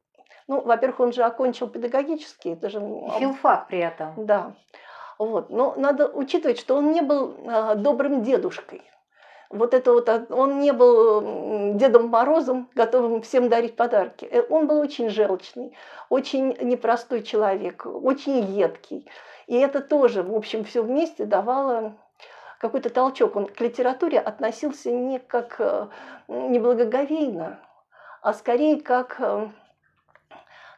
ну, 0.49 0.61
во-первых, 0.61 1.01
он 1.01 1.13
же 1.13 1.23
окончил 1.23 1.69
педагогический, 1.69 2.51
это 2.51 2.69
же 2.69 2.81
Филфак 3.19 3.69
при 3.69 3.79
этом. 3.79 4.27
да. 4.27 4.55
Вот. 5.19 5.51
Но 5.51 5.75
надо 5.77 6.09
учитывать, 6.09 6.59
что 6.59 6.75
он 6.75 6.91
не 6.91 7.01
был 7.01 7.37
а, 7.47 7.77
добрым 7.77 8.25
дедушкой. 8.25 8.83
Вот 9.51 9.73
это 9.75 9.93
вот, 9.93 10.09
а, 10.09 10.27
он 10.31 10.59
не 10.59 10.73
был 10.73 11.75
Дедом 11.77 12.09
Морозом, 12.09 12.69
готовым 12.75 13.23
всем 13.23 13.49
дарить 13.49 13.77
подарки. 13.77 14.25
Э, 14.25 14.43
Он 14.49 14.67
был 14.67 14.81
очень 14.81 15.11
желчный, 15.11 15.77
очень 16.09 16.57
непростой 16.61 17.23
человек, 17.23 17.87
очень 17.87 18.41
едкий. 18.41 19.09
И 19.47 19.57
это 19.57 19.81
тоже, 19.81 20.23
в 20.23 20.35
общем, 20.35 20.65
все 20.65 20.83
вместе 20.83 21.25
давало 21.25 21.97
какой-то 22.63 22.91
толчок. 22.91 23.35
Он 23.35 23.47
к 23.47 23.61
литературе 23.61 24.21
относился 24.21 24.93
не 24.93 25.19
как 25.19 25.57
э, 25.59 25.89
неблагоговейно, 26.29 27.59
а 28.23 28.33
скорее 28.33 28.81
как, 28.81 29.17
э, 29.19 29.49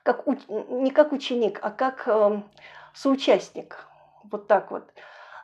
как 0.03 0.27
не 0.27 0.91
как 0.91 1.13
ученик, 1.13 1.61
а 1.63 1.71
как 1.71 2.05
э, 2.07 2.41
соучастник. 2.95 3.87
Вот 4.25 4.47
так 4.49 4.71
вот. 4.71 4.85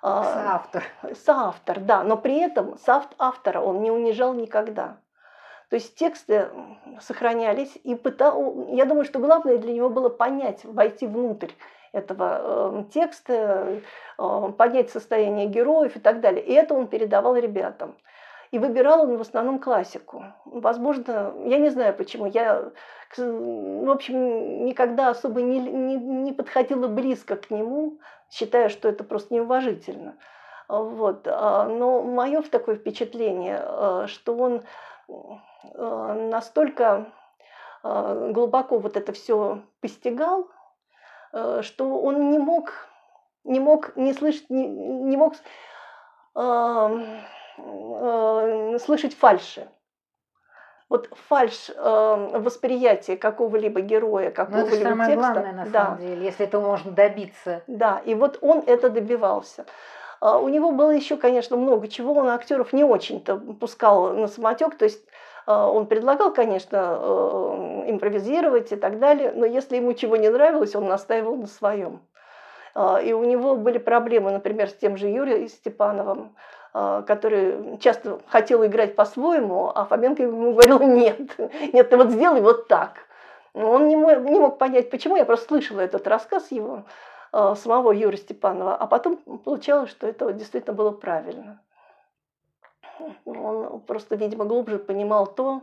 А, 0.02 0.24
Соавтор. 0.24 0.84
Соавтор, 1.14 1.80
да, 1.80 2.02
но 2.02 2.16
при 2.16 2.40
этом 2.40 2.76
соавт- 2.86 3.14
автора 3.18 3.60
он 3.60 3.82
не 3.82 3.90
унижал 3.90 4.32
никогда. 4.32 4.96
То 5.68 5.76
есть 5.76 5.94
тексты 5.94 6.48
сохранялись, 7.02 7.78
и 7.84 7.94
пытал, 7.94 8.66
я 8.70 8.86
думаю, 8.86 9.04
что 9.04 9.18
главное 9.18 9.58
для 9.58 9.74
него 9.74 9.90
было 9.90 10.08
понять, 10.08 10.64
войти 10.64 11.06
внутрь 11.06 11.52
этого 11.92 12.82
э, 12.82 12.84
текста, 12.92 13.80
э, 14.18 14.52
понять 14.56 14.90
состояние 14.90 15.46
героев 15.46 15.96
и 15.96 16.00
так 16.00 16.20
далее. 16.20 16.44
И 16.44 16.52
это 16.52 16.74
он 16.74 16.86
передавал 16.86 17.36
ребятам. 17.36 17.96
И 18.50 18.58
выбирал 18.58 19.02
он 19.02 19.16
в 19.16 19.20
основном 19.20 19.60
классику. 19.60 20.24
Возможно, 20.44 21.32
я 21.44 21.58
не 21.58 21.70
знаю 21.70 21.94
почему, 21.94 22.26
я, 22.26 22.70
в 23.16 23.90
общем, 23.90 24.64
никогда 24.64 25.10
особо 25.10 25.40
не, 25.40 25.60
не, 25.60 25.96
не 25.96 26.32
подходила 26.32 26.88
близко 26.88 27.36
к 27.36 27.50
нему, 27.50 27.98
считая, 28.28 28.68
что 28.68 28.88
это 28.88 29.04
просто 29.04 29.34
неуважительно. 29.34 30.16
Вот. 30.68 31.26
а, 31.26 31.66
Но 31.66 32.02
мое 32.02 32.42
такое 32.42 32.76
впечатление, 32.76 33.60
э, 33.62 34.04
что 34.06 34.36
он 34.36 34.62
э, 35.08 36.28
настолько 36.30 37.12
э, 37.82 38.30
глубоко 38.32 38.78
вот 38.78 38.96
это 38.96 39.12
все 39.12 39.62
постигал, 39.80 40.48
что 41.62 42.00
он 42.00 42.30
не 42.30 42.38
мог, 42.38 42.72
не 43.44 43.60
мог 43.60 43.96
не 43.96 44.12
слышать, 44.12 44.50
не, 44.50 44.66
не 44.66 45.16
мог 45.16 45.34
э, 46.36 47.04
э, 47.58 48.78
слышать 48.78 49.14
фальши. 49.14 49.68
Вот 50.88 51.08
фальш 51.28 51.70
э, 51.70 52.38
восприятия 52.38 53.16
какого-либо 53.16 53.80
героя, 53.80 54.26
это 54.28 54.44
какого-либо 54.44 54.76
же 54.76 54.82
самое 54.82 55.10
текста. 55.14 55.32
главное, 55.32 55.52
на 55.52 55.66
да, 55.66 55.84
самом 55.84 55.98
деле, 56.00 56.24
если 56.24 56.46
этого 56.46 56.66
можно 56.66 56.90
добиться. 56.90 57.62
да, 57.68 58.02
и 58.04 58.14
вот 58.14 58.38
он 58.40 58.64
это 58.66 58.90
добивался. 58.90 59.66
А, 60.20 60.38
У 60.38 60.48
него 60.48 60.72
было 60.72 60.90
еще, 60.90 61.16
конечно, 61.16 61.56
много 61.56 61.86
чего. 61.86 62.12
Он 62.14 62.28
актеров 62.28 62.72
не 62.72 62.82
очень-то 62.82 63.36
пускал 63.36 64.14
на 64.14 64.26
самотек. 64.26 64.76
То 64.76 64.84
есть 64.84 65.04
он 65.50 65.86
предлагал, 65.86 66.32
конечно, 66.32 66.98
э, 67.00 67.84
импровизировать 67.90 68.72
и 68.72 68.76
так 68.76 68.98
далее, 68.98 69.32
но 69.34 69.46
если 69.46 69.76
ему 69.76 69.94
чего 69.94 70.16
не 70.16 70.28
нравилось, 70.28 70.74
он 70.74 70.86
настаивал 70.86 71.36
на 71.36 71.46
своем. 71.46 72.00
А, 72.74 73.00
И 73.00 73.12
у 73.12 73.24
него 73.24 73.56
были 73.56 73.78
проблемы, 73.78 74.30
например, 74.30 74.68
с 74.68 74.74
тем 74.74 74.96
же 74.96 75.08
Юрием 75.08 75.48
Степановым, 75.48 76.36
а, 76.72 77.02
который 77.02 77.78
часто 77.78 78.20
хотел 78.26 78.64
играть 78.64 78.94
по-своему, 78.94 79.72
а 79.74 79.84
Фоменко 79.86 80.22
ему 80.22 80.52
говорил, 80.52 80.78
нет, 80.86 81.20
нет, 81.72 81.90
ты 81.90 81.96
вот 81.96 82.10
сделай 82.10 82.40
вот 82.40 82.68
так. 82.68 83.06
Он 83.54 83.88
не 83.88 83.96
мог, 83.96 84.58
понять, 84.58 84.90
почему. 84.90 85.16
Я 85.16 85.24
просто 85.24 85.48
слышала 85.48 85.80
этот 85.80 86.06
рассказ 86.06 86.52
его, 86.52 86.84
самого 87.32 87.90
Юрия 87.90 88.18
Степанова, 88.18 88.76
а 88.76 88.86
потом 88.86 89.16
получалось, 89.16 89.90
что 89.90 90.06
это 90.06 90.32
действительно 90.32 90.74
было 90.74 90.92
правильно. 90.92 91.60
Он 93.24 93.80
просто, 93.80 94.16
видимо, 94.16 94.44
глубже 94.44 94.78
понимал 94.78 95.26
то, 95.26 95.62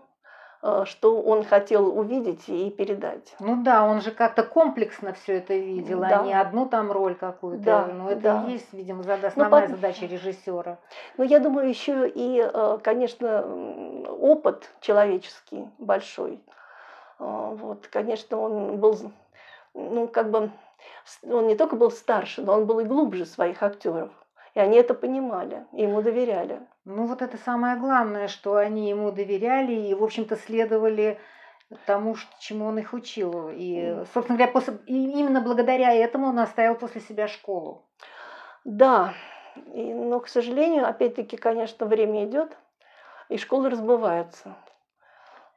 э, 0.63 0.83
что 0.85 1.21
он 1.21 1.43
хотел 1.43 1.97
увидеть 1.97 2.47
и 2.49 2.69
передать. 2.71 3.35
Ну 3.39 3.61
да, 3.63 3.83
он 3.85 4.01
же 4.01 4.11
как-то 4.11 4.43
комплексно 4.43 5.13
все 5.13 5.37
это 5.37 5.53
видел, 5.55 5.99
Да. 6.01 6.21
а 6.21 6.23
не 6.23 6.33
одну 6.33 6.67
там 6.67 6.91
роль 6.91 7.15
какую-то. 7.15 7.63
Да, 7.63 7.85
ну 7.87 8.09
это 8.09 8.21
да. 8.21 8.45
и 8.47 8.53
есть, 8.53 8.73
видимо, 8.73 9.03
Ну, 9.03 9.27
основная 9.27 9.67
по- 9.67 9.75
задача 9.75 10.05
режиссера. 10.05 10.77
Но 11.17 11.23
я 11.23 11.39
думаю, 11.39 11.69
еще 11.69 12.07
и, 12.09 12.41
э, 12.41 12.77
конечно, 12.83 13.45
опыт 14.19 14.69
человеческий 14.81 15.69
большой. 15.77 16.41
Вот, 17.19 17.87
конечно, 17.87 18.39
он 18.39 18.77
был, 18.77 18.95
ну, 19.73 20.07
как 20.07 20.29
бы, 20.29 20.51
он 21.23 21.47
не 21.47 21.55
только 21.55 21.75
был 21.75 21.89
старше, 21.89 22.43
но 22.43 22.53
он 22.53 22.65
был 22.67 22.79
и 22.79 22.83
глубже 22.83 23.25
своих 23.25 23.63
актеров. 23.63 24.11
И 24.53 24.59
они 24.59 24.77
это 24.77 24.93
понимали, 24.93 25.65
и 25.73 25.81
ему 25.83 26.01
доверяли. 26.03 26.61
Ну 26.89 27.05
вот 27.05 27.21
это 27.21 27.35
самое 27.35 27.75
главное, 27.75 28.29
что 28.29 28.55
они 28.55 28.87
ему 28.87 29.11
доверяли 29.11 29.73
и, 29.73 29.93
в 29.93 30.01
общем-то, 30.01 30.37
следовали 30.37 31.19
тому, 31.85 32.15
чему 32.39 32.67
он 32.67 32.79
их 32.79 32.93
учил. 32.93 33.49
И, 33.49 34.05
собственно 34.13 34.37
говоря, 34.37 34.53
после, 34.53 34.77
и 34.85 35.19
именно 35.19 35.41
благодаря 35.41 35.93
этому 35.93 36.27
он 36.27 36.39
оставил 36.39 36.75
после 36.75 37.01
себя 37.01 37.27
школу. 37.27 37.85
Да, 38.63 39.13
и, 39.73 39.93
но, 39.93 40.21
к 40.21 40.29
сожалению, 40.29 40.87
опять-таки, 40.87 41.35
конечно, 41.35 41.85
время 41.87 42.23
идет, 42.23 42.57
и 43.27 43.37
школы 43.37 43.69
разбываются. 43.69 44.55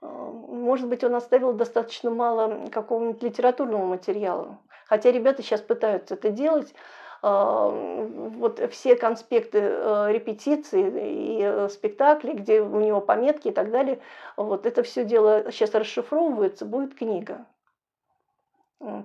А, 0.00 0.06
может 0.08 0.88
быть, 0.88 1.04
он 1.04 1.14
оставил 1.14 1.52
достаточно 1.52 2.10
мало 2.10 2.66
какого-нибудь 2.70 3.22
литературного 3.22 3.86
материала. 3.86 4.58
Хотя 4.88 5.12
ребята 5.12 5.44
сейчас 5.44 5.60
пытаются 5.60 6.14
это 6.14 6.30
делать, 6.30 6.74
вот 7.22 8.60
все 8.70 8.96
конспекты 8.96 9.58
э, 9.60 10.12
репетиций 10.12 10.82
и 10.82 11.42
э, 11.42 11.68
спектаклей, 11.68 12.34
где 12.34 12.62
у 12.62 12.80
него 12.80 13.00
пометки 13.00 13.48
и 13.48 13.52
так 13.52 13.70
далее, 13.70 14.00
вот 14.36 14.64
это 14.66 14.82
все 14.82 15.04
дело 15.04 15.52
сейчас 15.52 15.74
расшифровывается, 15.74 16.64
будет 16.64 16.94
книга. 16.94 17.46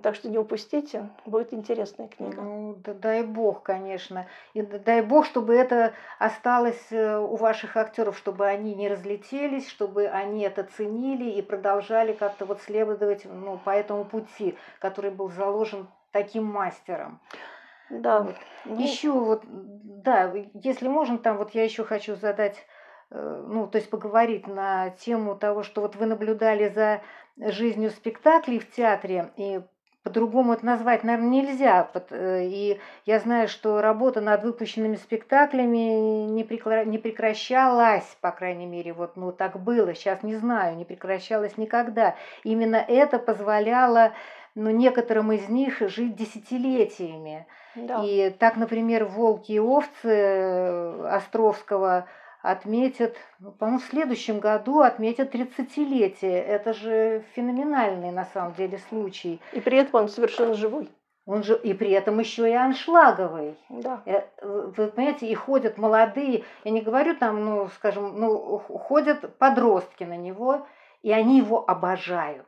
Так 0.02 0.14
что 0.14 0.30
не 0.30 0.38
упустите, 0.38 1.10
будет 1.26 1.52
интересная 1.52 2.08
книга. 2.08 2.40
Ну, 2.40 2.76
да, 2.82 2.94
дай 2.94 3.22
бог, 3.22 3.62
конечно. 3.62 4.26
И 4.54 4.62
дай 4.62 5.02
бог, 5.02 5.26
чтобы 5.26 5.54
это 5.54 5.92
осталось 6.18 6.86
э, 6.90 7.18
у 7.18 7.36
ваших 7.36 7.76
актеров, 7.76 8.16
чтобы 8.16 8.46
они 8.46 8.74
не 8.74 8.88
разлетелись, 8.88 9.68
чтобы 9.68 10.06
они 10.06 10.44
это 10.44 10.64
ценили 10.64 11.30
и 11.30 11.42
продолжали 11.42 12.14
как-то 12.14 12.46
вот 12.46 12.62
следовать 12.62 13.26
ну, 13.26 13.58
по 13.58 13.70
этому 13.70 14.06
пути, 14.06 14.56
который 14.78 15.10
был 15.10 15.28
заложен 15.28 15.88
таким 16.10 16.44
мастером. 16.44 17.20
Да. 17.90 18.20
Вот. 18.20 18.36
Ну... 18.64 18.80
Еще 18.80 19.10
вот, 19.10 19.42
да, 19.46 20.32
если 20.54 20.88
можно, 20.88 21.18
там 21.18 21.36
вот 21.38 21.50
я 21.52 21.64
еще 21.64 21.84
хочу 21.84 22.16
задать, 22.16 22.56
э, 23.10 23.44
ну, 23.46 23.66
то 23.66 23.78
есть 23.78 23.90
поговорить 23.90 24.46
на 24.46 24.90
тему 24.90 25.36
того, 25.36 25.62
что 25.62 25.80
вот 25.80 25.96
вы 25.96 26.06
наблюдали 26.06 26.68
за 26.68 27.02
жизнью 27.36 27.90
спектаклей 27.90 28.58
в 28.58 28.70
театре, 28.70 29.30
и 29.36 29.60
по-другому 30.06 30.52
это 30.52 30.64
назвать, 30.64 31.02
наверное, 31.02 31.42
нельзя. 31.42 31.90
Э, 32.10 32.44
и 32.44 32.78
я 33.06 33.18
знаю, 33.18 33.48
что 33.48 33.80
работа 33.80 34.20
над 34.20 34.44
выпущенными 34.44 34.94
спектаклями 34.94 36.26
не, 36.26 36.44
прекращалась, 36.44 38.16
по 38.20 38.30
крайней 38.30 38.66
мере, 38.66 38.92
вот 38.92 39.16
ну 39.16 39.32
так 39.32 39.58
было, 39.58 39.94
сейчас 39.94 40.22
не 40.22 40.36
знаю, 40.36 40.76
не 40.76 40.84
прекращалась 40.84 41.58
никогда. 41.58 42.14
Именно 42.44 42.76
это 42.76 43.18
позволяло 43.18 44.12
ну, 44.56 44.70
некоторым 44.70 45.30
из 45.32 45.48
них 45.48 45.80
жить 45.80 46.16
десятилетиями. 46.16 47.46
Да. 47.76 48.02
И 48.02 48.30
так, 48.30 48.56
например, 48.56 49.04
«Волки 49.04 49.52
и 49.52 49.60
овцы» 49.60 50.98
Островского 51.04 52.08
отметят, 52.42 53.16
ну, 53.38 53.52
по-моему, 53.52 53.80
в 53.80 53.84
следующем 53.84 54.40
году 54.40 54.80
отметят 54.80 55.34
30-летие. 55.34 56.42
Это 56.42 56.72
же 56.72 57.24
феноменальный 57.34 58.10
на 58.10 58.24
самом 58.24 58.54
деле 58.54 58.78
случай. 58.88 59.40
И 59.52 59.60
при 59.60 59.78
этом 59.78 60.02
он 60.02 60.08
совершенно 60.08 60.54
живой. 60.54 60.88
Он 61.26 61.42
же 61.42 61.58
и 61.58 61.74
при 61.74 61.90
этом 61.90 62.18
еще 62.20 62.48
и 62.48 62.54
аншлаговый. 62.54 63.58
Да. 63.68 64.00
Э, 64.06 64.22
вы 64.42 64.86
понимаете, 64.86 65.26
и 65.26 65.34
ходят 65.34 65.76
молодые, 65.76 66.44
я 66.64 66.70
не 66.70 66.80
говорю 66.80 67.16
там, 67.16 67.44
ну, 67.44 67.68
скажем, 67.74 68.18
ну, 68.18 68.58
ходят 68.58 69.36
подростки 69.38 70.04
на 70.04 70.16
него, 70.16 70.66
и 71.02 71.10
они 71.10 71.38
его 71.38 71.68
обожают. 71.68 72.46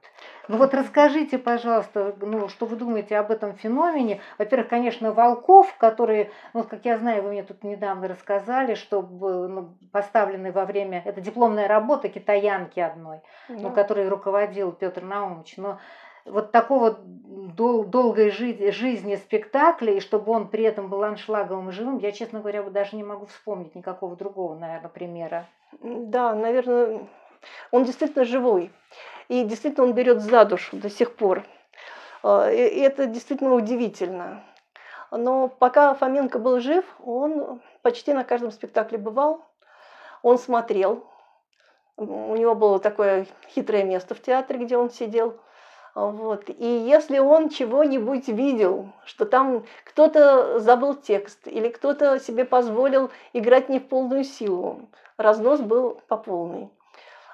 Ну 0.49 0.57
вот 0.57 0.73
расскажите, 0.73 1.39
пожалуйста, 1.39 2.15
ну, 2.21 2.49
что 2.49 2.65
вы 2.65 2.77
думаете 2.77 3.17
об 3.19 3.31
этом 3.31 3.55
феномене. 3.55 4.21
Во-первых, 4.39 4.69
конечно, 4.69 5.13
волков, 5.13 5.75
которые, 5.77 6.31
ну, 6.55 6.65
как 6.65 6.85
я 6.85 6.97
знаю, 6.97 7.23
вы 7.23 7.31
мне 7.31 7.43
тут 7.43 7.63
недавно 7.65 8.09
рассказали, 8.09 8.75
что 8.75 9.03
ну, 9.03 9.77
поставлены 9.93 10.51
во 10.51 10.65
время, 10.65 11.03
это 11.05 11.21
дипломная 11.21 11.69
работа 11.69 12.09
китаянки 12.09 12.81
одной, 12.81 13.21
да. 13.49 13.55
ну, 13.55 13.71
которой 13.71 14.09
руководил 14.09 14.73
Петр 14.73 15.03
Наумович. 15.03 15.59
Но 15.59 15.79
вот 16.25 16.51
такого 16.51 16.99
дол- 16.99 17.85
долгой 17.85 18.31
жи- 18.31 18.73
жизни 18.73 19.17
спектакля, 19.17 19.93
и 19.93 20.01
чтобы 20.01 20.33
он 20.33 20.49
при 20.49 20.65
этом 20.65 20.89
был 20.89 21.03
аншлаговым 21.03 21.69
и 21.69 21.73
живым, 21.73 21.99
я, 21.99 22.13
честно 22.13 22.41
говоря, 22.41 22.63
даже 22.63 22.97
не 22.97 23.05
могу 23.05 23.27
вспомнить 23.27 23.75
никакого 23.75 24.17
другого, 24.17 24.55
наверное, 24.55 24.89
примера. 24.89 25.47
Да, 25.83 26.35
наверное, 26.35 27.01
он 27.71 27.85
действительно 27.85 28.25
живой. 28.25 28.73
И 29.29 29.45
действительно 29.45 29.87
он 29.87 29.93
берет 29.93 30.21
за 30.21 30.45
душу 30.45 30.77
до 30.77 30.89
сих 30.91 31.15
пор. 31.15 31.45
А, 32.23 32.51
и 32.51 32.81
это 32.81 33.07
действительно 33.07 33.55
удивительно. 33.55 34.43
Но 35.11 35.49
пока 35.49 35.95
Фоменко 35.95 36.39
был 36.39 36.61
жив, 36.61 36.85
он 37.05 37.61
почти 37.83 38.13
на 38.13 38.25
каждом 38.25 38.51
спектакле 38.51 38.99
бывал. 38.99 39.45
Он 40.23 40.39
смотрел. 40.39 41.07
У 41.97 42.37
него 42.37 42.55
было 42.55 42.79
такое 42.79 43.27
хитрое 43.49 43.83
место 43.85 44.15
в 44.15 44.23
театре, 44.23 44.65
где 44.65 44.77
он 44.77 44.91
сидел. 44.91 45.39
Вот. 45.95 46.49
И 46.49 46.65
если 46.65 47.19
он 47.19 47.49
чего-нибудь 47.49 48.29
видел, 48.29 48.93
что 49.05 49.25
там 49.25 49.65
кто-то 49.85 50.61
забыл 50.61 50.95
текст 50.95 51.49
или 51.49 51.69
кто-то 51.69 52.21
себе 52.21 52.45
позволил 52.45 53.11
играть 53.33 53.69
не 53.69 53.81
в 53.81 53.89
полную 53.89 54.23
силу, 54.23 54.89
разнос 55.17 55.61
был 55.61 56.01
по 56.07 56.17
полной. 56.17 56.71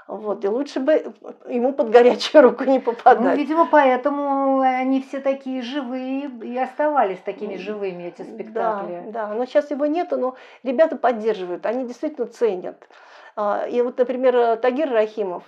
Вот, 0.07 0.45
и 0.45 0.49
лучше 0.49 0.81
бы 0.81 1.15
ему 1.49 1.73
под 1.73 1.89
горячую 1.91 2.43
руку 2.43 2.65
не 2.65 2.79
попадать. 2.79 3.21
Ну, 3.21 3.35
видимо, 3.35 3.67
поэтому 3.67 4.61
они 4.61 5.01
все 5.01 5.19
такие 5.19 5.63
живые 5.63 6.31
и 6.43 6.59
оставались 6.59 7.21
такими 7.21 7.57
живыми, 7.57 8.05
эти 8.05 8.21
спектакли. 8.23 9.05
Да, 9.07 9.29
да, 9.29 9.35
но 9.35 9.47
сейчас 9.47 9.71
его 9.71 9.87
нету, 9.87 10.19
но 10.19 10.35
ребята 10.63 10.97
поддерживают, 10.97 11.65
они 11.65 11.87
действительно 11.87 12.27
ценят. 12.27 12.87
А, 13.35 13.67
и 13.67 13.81
вот, 13.81 13.97
например, 13.97 14.59
Тагир 14.59 14.91
Рахимов, 14.91 15.43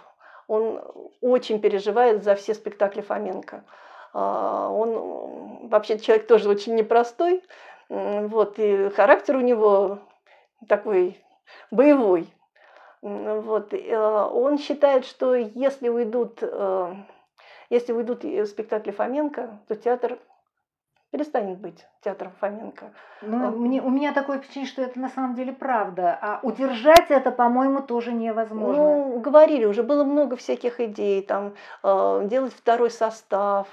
он 0.49 0.83
очень 1.21 1.61
переживает 1.61 2.25
за 2.25 2.35
все 2.35 2.55
спектакли 2.55 3.03
Фоменко. 3.03 3.63
А, 4.15 4.71
он 4.71 5.69
вообще 5.69 5.99
человек 5.99 6.27
тоже 6.27 6.49
очень 6.49 6.77
непростой, 6.77 7.43
вот, 7.91 8.59
и 8.59 8.89
характер 8.89 9.37
у 9.37 9.41
него 9.41 9.99
такой 10.67 11.23
боевой. 11.71 12.27
Вот. 13.03 13.73
Э, 13.75 14.29
он 14.33 14.59
считает, 14.59 15.05
что 15.05 15.35
если 15.35 15.89
уйдут, 15.89 16.39
э, 16.43 16.95
если 17.71 17.93
уйдут 17.93 18.25
спектакли 18.49 18.91
Фоменко, 18.91 19.61
то 19.69 19.75
театр 19.75 20.19
перестанет 21.11 21.59
быть 21.59 21.87
театром 22.03 22.33
Фоменко. 22.41 22.93
Ну, 23.23 23.51
мне, 23.53 23.81
у 23.81 23.89
меня 23.89 24.13
такое 24.13 24.39
впечатление, 24.39 24.71
что 24.71 24.83
это 24.83 24.99
на 24.99 25.09
самом 25.09 25.35
деле 25.35 25.53
правда. 25.53 26.19
А 26.21 26.41
удержать 26.43 27.11
это, 27.11 27.31
по-моему, 27.31 27.81
тоже 27.81 28.13
невозможно. 28.13 28.83
Ну, 28.83 29.21
говорили, 29.21 29.65
уже 29.65 29.83
было 29.83 30.05
много 30.05 30.37
всяких 30.37 30.81
идей, 30.81 31.23
там, 31.23 31.55
э, 31.83 32.23
делать 32.25 32.53
второй 32.53 32.91
состав, 32.91 33.69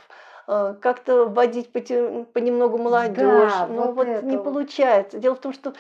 э, 0.48 0.76
как-то 0.80 1.26
вводить 1.26 1.72
понемногу 1.72 2.78
молодежь. 2.78 3.52
Да, 3.52 3.68
но 3.68 3.92
вот, 3.92 4.08
вот 4.08 4.24
не 4.24 4.38
получается. 4.38 5.20
Дело 5.20 5.36
в 5.36 5.40
том, 5.40 5.54
что 5.54 5.74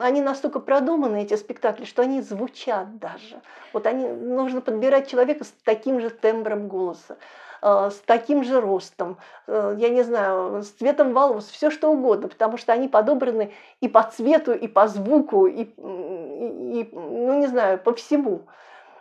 они 0.00 0.20
настолько 0.20 0.60
продуманы, 0.60 1.22
эти 1.22 1.34
спектакли, 1.36 1.84
что 1.84 2.02
они 2.02 2.20
звучат 2.20 2.98
даже. 2.98 3.40
Вот 3.72 3.86
они, 3.86 4.06
нужно 4.06 4.60
подбирать 4.60 5.08
человека 5.08 5.44
с 5.44 5.54
таким 5.64 6.00
же 6.00 6.10
тембром 6.10 6.68
голоса, 6.68 7.16
э, 7.62 7.90
с 7.90 7.96
таким 8.06 8.44
же 8.44 8.60
ростом, 8.60 9.16
э, 9.46 9.76
я 9.78 9.88
не 9.88 10.02
знаю, 10.02 10.62
с 10.62 10.68
цветом 10.68 11.12
волос, 11.12 11.48
все 11.48 11.70
что 11.70 11.90
угодно, 11.90 12.28
потому 12.28 12.56
что 12.56 12.72
они 12.72 12.88
подобраны 12.88 13.52
и 13.80 13.88
по 13.88 14.02
цвету, 14.02 14.52
и 14.52 14.68
по 14.68 14.86
звуку, 14.88 15.46
и, 15.46 15.62
и, 15.62 16.80
и 16.80 16.88
ну 16.92 17.38
не 17.38 17.46
знаю, 17.46 17.78
по 17.78 17.94
всему. 17.94 18.42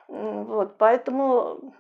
Вот, 0.08 0.78
поэтому 0.78 1.74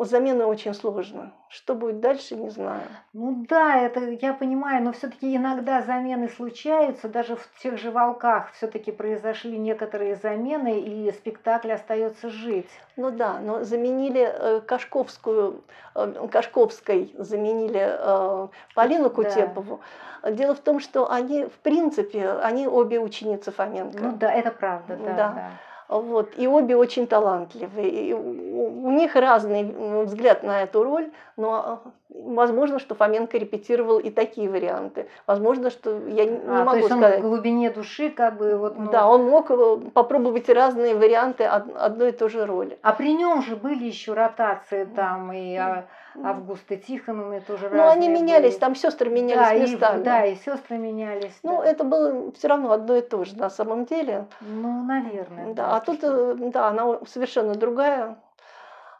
замена 0.00 0.46
очень 0.46 0.74
сложно. 0.74 1.32
Что 1.48 1.74
будет 1.74 2.00
дальше, 2.00 2.34
не 2.34 2.50
знаю. 2.50 2.82
Ну 3.12 3.44
да, 3.48 3.78
это 3.78 4.00
я 4.00 4.32
понимаю, 4.32 4.82
но 4.82 4.92
все-таки 4.92 5.36
иногда 5.36 5.82
замены 5.82 6.28
случаются, 6.28 7.08
даже 7.08 7.36
в 7.36 7.48
тех 7.62 7.78
же 7.78 7.90
волках 7.90 8.52
все-таки 8.52 8.90
произошли 8.90 9.56
некоторые 9.58 10.16
замены, 10.16 10.80
и 10.80 11.10
спектакль 11.12 11.72
остается 11.72 12.30
жить. 12.30 12.68
Ну 12.96 13.10
да, 13.10 13.38
но 13.38 13.64
заменили 13.64 14.22
э, 14.22 14.60
Кашковскую, 14.60 15.62
э, 15.94 16.28
Кашковской 16.30 17.14
заменили 17.16 17.80
э, 17.82 18.48
Полину 18.74 19.10
Кутепову. 19.10 19.80
Да. 20.22 20.30
Дело 20.32 20.54
в 20.54 20.60
том, 20.60 20.80
что 20.80 21.10
они, 21.10 21.44
в 21.44 21.58
принципе, 21.62 22.30
они 22.30 22.66
обе 22.66 22.98
ученицы 22.98 23.52
Фоменко. 23.52 23.98
Ну 24.02 24.16
да, 24.16 24.32
это 24.32 24.50
правда, 24.50 24.96
да. 24.96 25.12
да. 25.12 25.14
да. 25.14 25.50
Вот. 25.88 26.38
И 26.38 26.46
обе 26.46 26.76
очень 26.76 27.06
талантливые. 27.06 28.08
И 28.08 28.12
у 28.12 28.90
них 28.90 29.14
разный 29.14 29.64
взгляд 30.04 30.42
на 30.42 30.62
эту 30.62 30.82
роль, 30.82 31.10
но 31.36 31.82
возможно, 32.08 32.78
что 32.78 32.94
Фоменко 32.94 33.38
репетировал 33.38 33.98
и 33.98 34.10
такие 34.10 34.48
варианты. 34.48 35.08
Возможно, 35.26 35.70
что 35.70 35.98
я 36.08 36.24
не 36.24 36.38
а, 36.46 36.64
могу 36.64 36.70
то 36.70 36.76
есть 36.76 36.88
сказать. 36.88 37.16
Он 37.16 37.20
в 37.20 37.28
глубине 37.28 37.70
души 37.70 38.10
как 38.10 38.36
бы 38.36 38.56
вот. 38.56 38.78
Ну... 38.78 38.90
Да, 38.90 39.08
он 39.08 39.24
мог 39.24 39.50
э, 39.50 39.76
попробовать 39.92 40.48
разные 40.48 40.94
варианты 40.94 41.44
одной 41.44 42.10
и 42.10 42.12
той 42.12 42.30
же 42.30 42.46
роли. 42.46 42.78
А 42.82 42.92
при 42.92 43.14
нем 43.14 43.42
же 43.42 43.56
были 43.56 43.84
еще 43.84 44.14
ротации 44.14 44.84
там 44.84 45.32
и 45.32 45.56
а, 45.56 45.86
Августы 46.22 46.76
Тихоновны 46.76 47.40
тоже 47.40 47.68
Ну, 47.70 47.86
они 47.88 48.08
менялись, 48.08 48.52
были. 48.52 48.60
там 48.60 48.74
сестры 48.74 49.10
менялись 49.10 49.70
да, 49.70 49.74
местами. 49.74 50.00
И, 50.00 50.04
да, 50.04 50.24
и 50.24 50.34
сестры 50.36 50.78
менялись. 50.78 51.38
Ну, 51.42 51.58
да. 51.58 51.68
это 51.68 51.84
было 51.84 52.32
все 52.32 52.48
равно 52.48 52.72
одно 52.72 52.96
и 52.96 53.02
то 53.02 53.24
же 53.24 53.36
на 53.36 53.50
самом 53.50 53.84
деле. 53.84 54.26
Ну, 54.40 54.82
наверное. 54.84 55.54
Да, 55.54 55.76
а 55.76 55.80
тут, 55.80 55.98
что... 55.98 56.32
Э, 56.32 56.34
да, 56.36 56.68
она 56.68 56.98
совершенно 57.06 57.54
другая. 57.54 58.16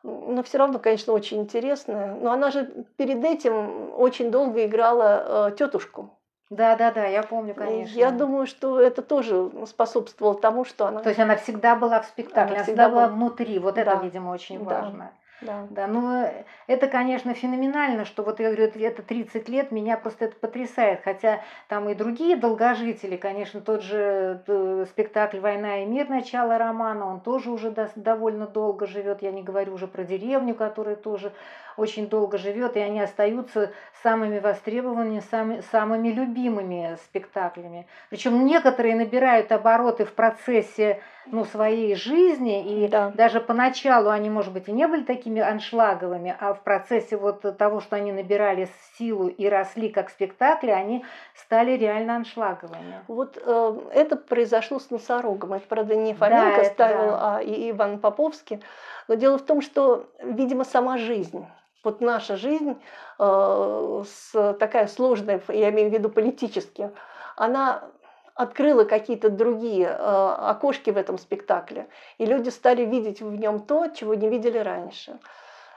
Но 0.07 0.43
все 0.45 0.59
равно, 0.59 0.79
конечно, 0.79 1.13
очень 1.13 1.41
интересная. 1.41 2.15
Но 2.15 2.31
она 2.31 2.51
же 2.51 2.87
перед 2.97 3.25
этим 3.25 3.93
очень 3.99 4.31
долго 4.31 4.65
играла 4.65 5.49
э, 5.49 5.57
тетушку. 5.57 6.11
Да, 6.49 6.77
да, 6.77 6.93
да, 6.93 7.07
я 7.07 7.25
помню, 7.25 7.55
конечно. 7.55 7.99
Я 7.99 8.13
думаю, 8.13 8.47
что 8.47 8.81
это 8.81 9.03
тоже 9.03 9.51
способствовало 9.67 10.39
тому, 10.39 10.65
что 10.65 10.87
она. 10.87 11.01
То 11.01 11.09
есть 11.09 11.21
она 11.21 11.35
всегда 11.35 11.75
была 11.75 12.01
в 12.01 12.07
спектакле, 12.07 12.43
она, 12.43 12.55
она 12.55 12.63
всегда, 12.63 12.85
всегда 12.85 12.89
была 12.89 13.09
внутри. 13.09 13.59
Вот 13.59 13.75
да. 13.75 13.83
это, 13.83 13.97
видимо, 13.97 14.31
очень 14.31 14.65
да. 14.65 14.65
важно. 14.65 15.13
Да. 15.43 15.67
да, 15.69 15.87
ну 15.87 16.27
это, 16.67 16.89
конечно, 16.89 17.35
феноменально, 17.35 18.07
что 18.07 18.23
вот 18.23 18.41
я 18.41 18.51
говорю, 18.53 18.71
это 18.75 19.03
30 19.03 19.49
лет, 19.51 19.71
меня 19.71 19.99
просто 19.99 20.27
это 20.27 20.37
потрясает. 20.37 21.03
Хотя 21.05 21.43
там 21.69 21.89
и 21.91 21.95
другие 21.95 22.37
долгожители, 22.37 23.17
конечно, 23.17 23.61
тот 23.61 23.83
же 23.83 24.43
э, 24.47 24.87
спектакль 24.89 25.41
«Война 25.41 25.83
и 25.83 25.87
мир», 25.87 26.09
начало 26.09 26.57
романа, 26.57 27.07
он 27.07 27.21
тоже 27.21 27.51
уже 27.51 27.71
довольно 27.97 28.47
долго 28.47 28.87
живет. 28.87 29.21
Я 29.21 29.31
не 29.31 29.43
говорю 29.43 29.75
уже 29.75 29.87
про 29.87 30.05
деревню, 30.05 30.55
которая 30.55 30.97
тоже 30.97 31.33
очень 31.77 32.09
долго 32.09 32.39
живет, 32.39 32.77
и 32.77 32.81
они 32.81 33.01
остаются 33.01 33.73
самыми 34.03 34.39
востребованными, 34.39 35.21
самыми, 35.31 35.61
самыми 35.73 36.09
любимыми 36.09 36.97
спектаклями. 37.05 37.87
Причем 38.11 38.45
некоторые 38.47 38.95
набирают 38.95 39.53
обороты 39.53 40.05
в 40.05 40.13
процессе 40.13 41.01
ну, 41.27 41.45
своей 41.45 41.97
жизни, 41.97 42.85
и 42.85 42.89
да. 42.89 43.11
даже 43.15 43.41
поначалу 43.41 44.11
они, 44.11 44.31
может 44.31 44.53
быть, 44.53 44.69
и 44.69 44.73
не 44.73 44.87
были 44.87 45.03
такими 45.03 45.41
аншлаговыми, 45.41 46.37
а 46.39 46.55
в 46.55 46.63
процессе 46.63 47.17
вот 47.17 47.43
того, 47.59 47.81
что 47.81 47.97
они 47.97 48.13
набирали 48.13 48.69
силу 48.97 49.29
и 49.29 49.49
росли 49.49 49.89
как 49.89 50.11
спектакли, 50.11 50.71
они 50.71 51.05
стали 51.35 51.73
реально 51.73 52.17
аншлаговыми. 52.17 53.01
Вот 53.09 53.39
э, 53.45 53.81
это 53.93 54.17
произошло 54.17 54.79
с 54.79 54.91
«Носорогом». 54.91 55.55
Это, 55.55 55.67
правда, 55.67 55.97
не 55.97 56.15
Фоменко 56.15 56.63
да, 56.63 56.65
ставил, 56.65 57.11
да. 57.11 57.37
а 57.37 57.43
и 57.43 57.71
Иван 57.71 57.99
Поповский. 57.99 58.63
Но 59.09 59.15
дело 59.15 59.39
в 59.39 59.43
том, 59.43 59.61
что, 59.61 60.09
видимо, 60.23 60.65
сама 60.65 60.97
жизнь 60.97 61.47
вот 61.87 62.01
наша 62.01 62.37
жизнь 62.37 62.77
э, 63.19 64.03
с, 64.07 64.55
такая 64.55 64.89
сложная, 64.89 65.41
я 65.49 65.71
имею 65.71 65.89
в 65.89 65.93
виду 65.93 66.09
политически, 66.09 66.91
она 67.37 67.85
открыла 68.35 68.85
какие-то 68.85 69.31
другие 69.31 69.87
э, 69.87 69.95
окошки 69.95 70.91
в 70.91 70.97
этом 70.97 71.17
спектакле, 71.17 71.87
и 72.19 72.27
люди 72.27 72.51
стали 72.51 72.85
видеть 72.85 73.23
в 73.23 73.35
нем 73.37 73.61
то, 73.61 73.87
чего 73.89 74.15
не 74.15 74.29
видели 74.29 74.59
раньше. 74.59 75.19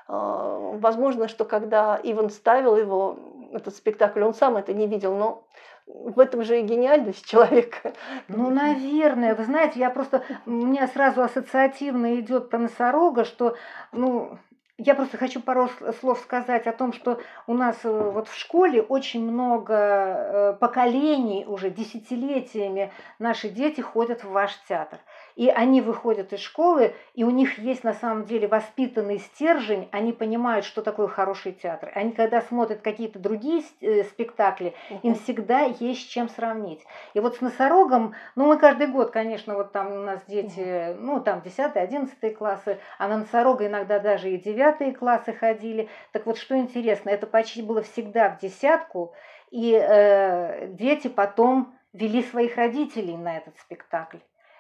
Э, 0.08 0.78
возможно, 0.82 1.28
что 1.28 1.46
когда 1.46 2.00
Иван 2.02 2.32
ставил 2.32 2.76
его, 2.76 3.18
этот 3.54 3.76
спектакль, 3.76 4.24
он 4.24 4.34
сам 4.34 4.58
это 4.58 4.74
не 4.74 4.88
видел, 4.88 5.16
но 5.16 5.44
в 5.86 6.20
этом 6.20 6.44
же 6.44 6.60
и 6.60 6.64
гениальность 6.64 7.26
человека. 7.26 7.94
Ну, 8.28 8.50
наверное. 8.50 9.36
Вы 9.36 9.44
знаете, 9.44 9.80
я 9.80 9.90
просто... 9.90 10.24
У 10.46 10.52
меня 10.52 10.88
сразу 10.88 11.22
ассоциативно 11.22 12.20
идет 12.20 12.50
про 12.50 12.60
носорога, 12.60 13.26
что, 13.26 13.56
ну, 13.92 14.38
я 14.80 14.96
просто 14.96 15.18
хочу 15.18 15.42
пару 15.42 15.70
слов 16.00 16.20
сказать 16.20 16.66
о 16.66 16.72
том, 16.72 16.94
что 16.94 17.20
у 17.48 17.54
нас 17.54 17.78
э, 17.84 17.90
вот 17.90 18.30
в 18.30 18.36
школе 18.36 18.82
очень 18.82 19.22
много 19.30 19.74
э, 19.76 20.54
поколений, 20.60 21.46
уже 21.46 21.70
десятилетиями 21.70 22.92
наши 23.20 23.50
дети 23.50 23.82
ходят 23.82 24.24
в 24.24 24.32
ваш 24.32 24.56
театр 24.68 25.00
и 25.40 25.48
они 25.48 25.80
выходят 25.80 26.34
из 26.34 26.42
школы, 26.42 26.94
и 27.14 27.24
у 27.24 27.30
них 27.30 27.60
есть 27.60 27.86
на 27.86 27.94
самом 27.94 28.26
деле 28.26 28.50
воспитанный 28.50 29.20
стержень, 29.20 29.88
они 29.94 30.12
понимают, 30.12 30.66
что 30.66 30.82
такое 30.82 31.08
хороший 31.08 31.54
театр. 31.54 31.94
Они 31.96 32.12
когда 32.12 32.42
смотрят 32.42 32.82
какие-то 32.82 33.20
другие 33.20 33.64
э, 33.80 34.04
спектакли, 34.04 34.74
uh-huh. 34.90 35.00
им 35.04 35.16
всегда 35.16 35.62
есть 35.62 36.02
с 36.02 36.10
чем 36.10 36.28
сравнить. 36.28 36.84
И 37.14 37.22
вот 37.22 37.38
с 37.38 37.42
«Носорогом», 37.42 38.16
ну 38.36 38.48
мы 38.48 38.58
каждый 38.58 38.88
год, 38.88 39.12
конечно, 39.12 39.56
вот 39.56 39.72
там 39.72 39.94
у 39.94 40.02
нас 40.02 40.20
дети, 40.28 40.60
uh-huh. 40.60 40.98
ну 41.00 41.22
там 41.22 41.40
10-11 41.40 42.32
классы, 42.32 42.78
а 42.98 43.08
на 43.08 43.20
«Носорога» 43.20 43.66
иногда 43.66 44.00
даже 44.00 44.32
и 44.32 44.38
9 44.38 44.98
классы 44.98 45.32
ходили. 45.32 45.88
Так 46.12 46.26
вот, 46.26 46.38
что 46.38 46.58
интересно, 46.58 47.12
это 47.12 47.28
почти 47.28 47.62
было 47.62 47.82
всегда 47.82 48.28
в 48.28 48.40
десятку, 48.40 49.14
и 49.52 49.72
э, 49.74 50.68
дети 50.68 51.08
потом 51.08 51.74
вели 51.94 52.24
своих 52.24 52.58
родителей 52.58 53.16
на 53.16 53.38
этот 53.38 53.58
спектакль 53.60 54.18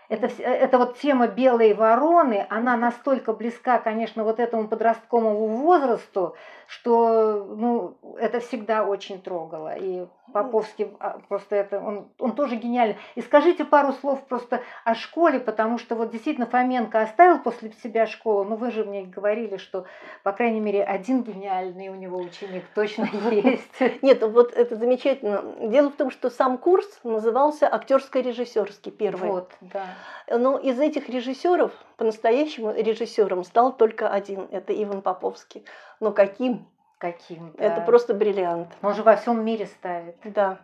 это, 0.09 0.27
это 0.41 0.77
вот 0.79 0.97
тема 0.97 1.27
белой 1.27 1.73
вороны, 1.75 2.45
она 2.49 2.75
настолько 2.75 3.31
близка, 3.31 3.77
конечно, 3.77 4.23
вот 4.23 4.39
этому 4.39 4.67
подростковому 4.67 5.47
возрасту, 5.47 6.35
что 6.67 7.45
ну, 7.55 7.95
это 8.19 8.39
всегда 8.39 8.83
очень 8.83 9.21
трогало. 9.21 9.75
И 9.75 10.07
Поповский 10.33 10.91
а, 10.99 11.19
просто 11.27 11.55
это, 11.55 11.79
он, 11.79 12.09
он 12.19 12.33
тоже 12.33 12.55
гениальный. 12.55 12.97
И 13.15 13.21
скажите 13.21 13.65
пару 13.65 13.93
слов 13.93 14.25
просто 14.25 14.61
о 14.83 14.95
школе, 14.95 15.39
потому 15.39 15.77
что 15.77 15.95
вот 15.95 16.11
действительно 16.11 16.45
Фоменко 16.47 17.01
оставил 17.01 17.39
после 17.39 17.71
себя 17.83 18.07
школу, 18.07 18.43
но 18.43 18.55
вы 18.55 18.71
же 18.71 18.83
мне 18.83 19.03
говорили, 19.03 19.57
что, 19.57 19.85
по 20.23 20.31
крайней 20.31 20.59
мере, 20.59 20.83
один 20.83 21.23
гениальный 21.23 21.89
у 21.89 21.95
него 21.95 22.17
ученик 22.17 22.65
точно 22.75 23.09
есть. 23.31 24.01
Нет, 24.01 24.21
вот 24.21 24.53
это 24.53 24.75
замечательно. 24.75 25.43
Дело 25.69 25.89
в 25.89 25.95
том, 25.95 26.11
что 26.11 26.29
сам 26.29 26.57
курс 26.57 26.87
назывался 27.03 27.67
актерско-режиссерский 27.67 28.91
первый. 28.91 29.29
Вот, 29.29 29.51
да. 29.61 29.85
Но 30.29 30.57
из 30.57 30.79
этих 30.79 31.09
режиссеров 31.09 31.71
по-настоящему 31.97 32.71
режиссером 32.71 33.43
стал 33.43 33.75
только 33.75 34.09
один, 34.09 34.47
это 34.51 34.73
Иван 34.73 35.01
Поповский. 35.01 35.65
Но 35.99 36.11
каким? 36.11 36.67
Каким. 36.99 37.53
Да. 37.57 37.63
Это 37.63 37.81
просто 37.81 38.13
бриллиант. 38.13 38.67
Он 38.83 38.93
же 38.93 39.01
во 39.01 39.15
всем 39.15 39.43
мире 39.43 39.65
ставит. 39.65 40.15
Да. 40.23 40.59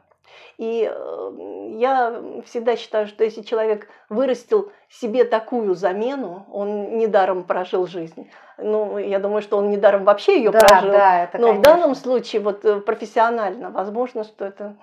И 0.58 0.89
э, 0.91 1.69
я 1.78 2.21
всегда 2.45 2.76
считаю, 2.76 3.08
что 3.08 3.24
если 3.24 3.41
человек 3.41 3.88
вырастил 4.10 4.71
себе 4.89 5.24
такую 5.24 5.76
замену, 5.76 6.45
он 6.52 6.98
недаром 6.98 7.43
прожил 7.43 7.88
жизнь. 7.88 8.30
Ну, 8.58 8.98
я 8.98 9.19
думаю, 9.19 9.41
что 9.41 9.58
он 9.58 9.69
недаром 9.69 10.04
вообще 10.04 10.38
ее 10.38 10.52
да, 10.52 10.60
прожил. 10.60 10.91
Да, 10.91 11.24
это, 11.24 11.38
Но 11.38 11.48
конечно. 11.48 11.60
в 11.60 11.63
данном 11.63 11.95
случае, 11.95 12.41
вот 12.41 12.63
э, 12.65 12.80
профессионально, 12.80 13.69
возможно, 13.69 14.24
что 14.24 14.45
это... 14.45 14.76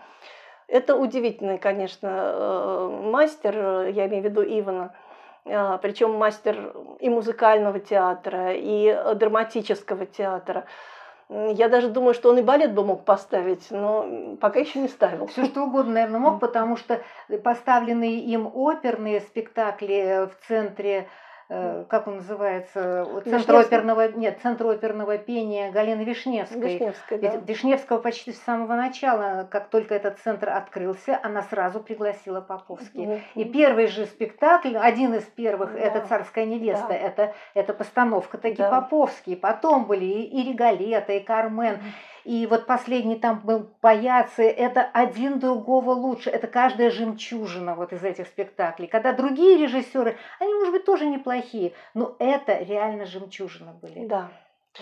Это 0.69 0.97
удивительный, 0.97 1.59
конечно, 1.59 2.09
э, 2.09 3.01
мастер, 3.03 3.89
я 3.89 4.07
имею 4.07 4.23
в 4.23 4.25
виду 4.25 4.43
Ивана, 4.43 4.95
причем 5.83 6.15
мастер 6.15 6.73
и 6.99 7.11
музыкального 7.11 7.79
театра, 7.79 8.53
и 8.55 8.97
драматического 9.17 10.07
театра. 10.07 10.65
Я 11.55 11.69
даже 11.69 11.89
думаю, 11.89 12.15
что 12.15 12.31
он 12.31 12.39
и 12.39 12.43
балет 12.43 12.75
бы 12.75 12.85
мог 12.85 13.05
поставить, 13.05 13.71
но 13.71 14.37
пока 14.41 14.61
еще 14.61 14.81
не 14.81 14.89
ставил. 14.89 15.27
Все 15.29 15.47
что 15.47 15.65
угодно, 15.65 15.95
наверное, 15.95 16.21
мог, 16.21 16.41
потому 16.41 16.77
что 16.77 17.01
поставленные 17.43 18.19
им 18.19 18.51
оперные 18.53 19.21
спектакли 19.21 20.29
в 20.29 20.47
центре 20.47 21.09
Э, 21.09 21.32
как 21.49 22.07
он 22.07 22.17
называется, 22.17 23.07
центр 23.25 23.57
оперного, 23.57 24.09
нет, 24.13 24.39
центр 24.43 24.67
оперного 24.67 25.19
пения 25.19 25.71
Галины 25.71 26.03
Вишневской. 26.03 26.75
Вишневской 26.75 27.19
да. 27.19 27.37
Вишневского 27.37 27.99
почти 27.99 28.33
с 28.33 28.41
самого 28.43 28.75
начала, 28.75 29.47
как 29.51 29.69
только 29.69 29.95
этот 29.95 30.19
центр 30.21 30.49
открылся, 30.51 31.19
она 31.23 31.43
сразу 31.43 31.81
пригласила 31.81 32.41
Поповский. 32.41 33.05
Mm-hmm. 33.05 33.23
И 33.35 33.45
первый 33.45 33.87
же 33.87 34.07
спектакль, 34.07 34.77
один 34.77 35.15
из 35.15 35.25
первых, 35.25 35.73
да. 35.73 35.79
это 35.79 36.07
«Царская 36.07 36.45
невеста», 36.45 36.89
да. 36.89 36.95
это, 36.95 37.35
это 37.55 37.75
постановка 37.75 38.39
таки 38.39 38.57
да. 38.57 38.71
Поповский. 38.71 39.37
Потом 39.37 39.87
были 39.87 40.05
и, 40.05 40.41
и 40.41 40.51
Регалета, 40.51 41.13
и 41.13 41.21
Кармен. 41.21 41.75
Mm-hmm 41.75 42.12
и 42.25 42.47
вот 42.47 42.67
последний 42.67 43.17
там 43.17 43.41
был 43.41 43.69
«Паяцы», 43.81 44.49
это 44.49 44.83
один 44.83 45.39
другого 45.39 45.91
лучше, 45.91 46.31
это 46.31 46.47
каждая 46.47 46.91
жемчужина 46.91 47.75
вот 47.75 47.93
из 47.93 48.05
этих 48.05 48.27
спектаклей. 48.27 48.87
Когда 48.87 49.13
другие 49.13 49.59
режиссеры, 49.59 50.17
они, 50.39 50.55
может 50.55 50.73
быть, 50.73 50.85
тоже 50.85 51.07
неплохие, 51.07 51.73
но 51.95 52.17
это 52.19 52.59
реально 52.59 53.07
жемчужины 53.07 53.73
были. 53.73 54.07
Да. 54.07 54.31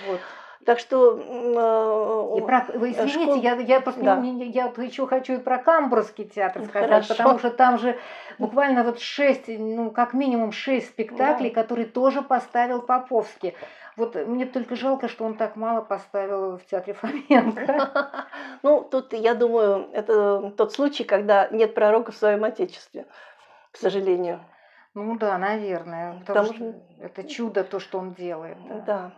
Вот. 0.06 0.20
Так 0.66 0.78
что... 0.78 1.18
Э, 1.18 2.38
и 2.38 2.42
про, 2.42 2.66
вы 2.74 2.90
извините, 2.90 3.22
школ... 3.22 3.34
я, 3.36 3.54
я 3.54 3.80
просто 3.80 4.02
да. 4.02 4.16
не, 4.16 4.46
я 4.48 4.68
вот 4.68 4.78
еще 4.78 5.06
хочу 5.06 5.34
и 5.34 5.38
про 5.38 5.58
Камбургский 5.58 6.26
театр 6.26 6.64
сказать, 6.64 6.90
Хорошо. 6.90 7.14
потому 7.14 7.38
что 7.38 7.50
там 7.50 7.78
же 7.78 7.98
буквально 8.38 8.84
вот 8.84 9.00
шесть, 9.00 9.48
ну 9.48 9.90
как 9.90 10.12
минимум 10.12 10.52
шесть 10.52 10.88
спектаклей, 10.88 11.50
да. 11.50 11.62
которые 11.62 11.86
тоже 11.86 12.20
поставил 12.20 12.82
Поповский. 12.82 13.54
Вот 13.96 14.14
мне 14.14 14.46
только 14.46 14.76
жалко, 14.76 15.08
что 15.08 15.24
он 15.24 15.34
так 15.34 15.56
мало 15.56 15.80
поставил 15.80 16.58
в 16.58 16.64
театре 16.66 16.94
Фоменко. 17.00 18.26
Ну, 18.62 18.82
тут, 18.82 19.12
я 19.12 19.34
думаю, 19.34 19.88
это 19.92 20.52
тот 20.56 20.72
случай, 20.72 21.04
когда 21.04 21.48
нет 21.48 21.74
пророка 21.74 22.12
в 22.12 22.16
своем 22.16 22.44
отечестве, 22.44 23.06
к 23.70 23.76
сожалению. 23.76 24.40
Ну 24.94 25.16
да, 25.16 25.38
наверное. 25.38 26.18
Потому, 26.26 26.48
потому 26.48 26.54
что 26.54 26.80
это 27.00 27.24
чудо 27.24 27.64
то, 27.64 27.78
что 27.78 27.98
он 27.98 28.12
делает. 28.12 28.58
Да. 28.68 28.80
да. 28.86 29.12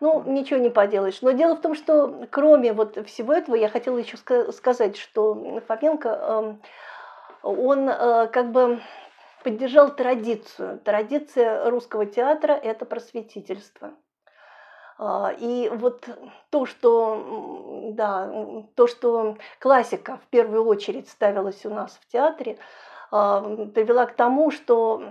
Ну, 0.00 0.22
ничего 0.24 0.60
не 0.60 0.70
поделаешь. 0.70 1.22
Но 1.22 1.32
дело 1.32 1.56
в 1.56 1.60
том, 1.60 1.74
что 1.74 2.26
кроме 2.30 2.72
вот 2.72 3.04
всего 3.08 3.32
этого, 3.32 3.56
я 3.56 3.68
хотела 3.68 3.98
еще 3.98 4.16
сказать, 4.52 4.96
что 4.96 5.60
Фоменко, 5.66 6.08
эм, 6.08 6.62
он 7.42 7.88
э, 7.88 8.28
как 8.28 8.52
бы 8.52 8.80
поддержал 9.42 9.94
традицию. 9.94 10.78
Традиция 10.80 11.68
русского 11.70 12.06
театра– 12.06 12.52
это 12.62 12.84
просветительство. 12.84 13.92
А, 14.98 15.32
и 15.38 15.68
вот 15.68 16.08
то, 16.50 16.66
что, 16.66 17.90
да, 17.92 18.64
то, 18.74 18.86
что 18.88 19.36
классика 19.60 20.18
в 20.18 20.26
первую 20.28 20.64
очередь 20.64 21.08
ставилась 21.08 21.64
у 21.64 21.70
нас 21.70 21.98
в 22.00 22.06
театре, 22.12 22.58
а, 23.10 23.40
привела 23.40 24.06
к 24.06 24.14
тому, 24.14 24.50
что 24.50 25.02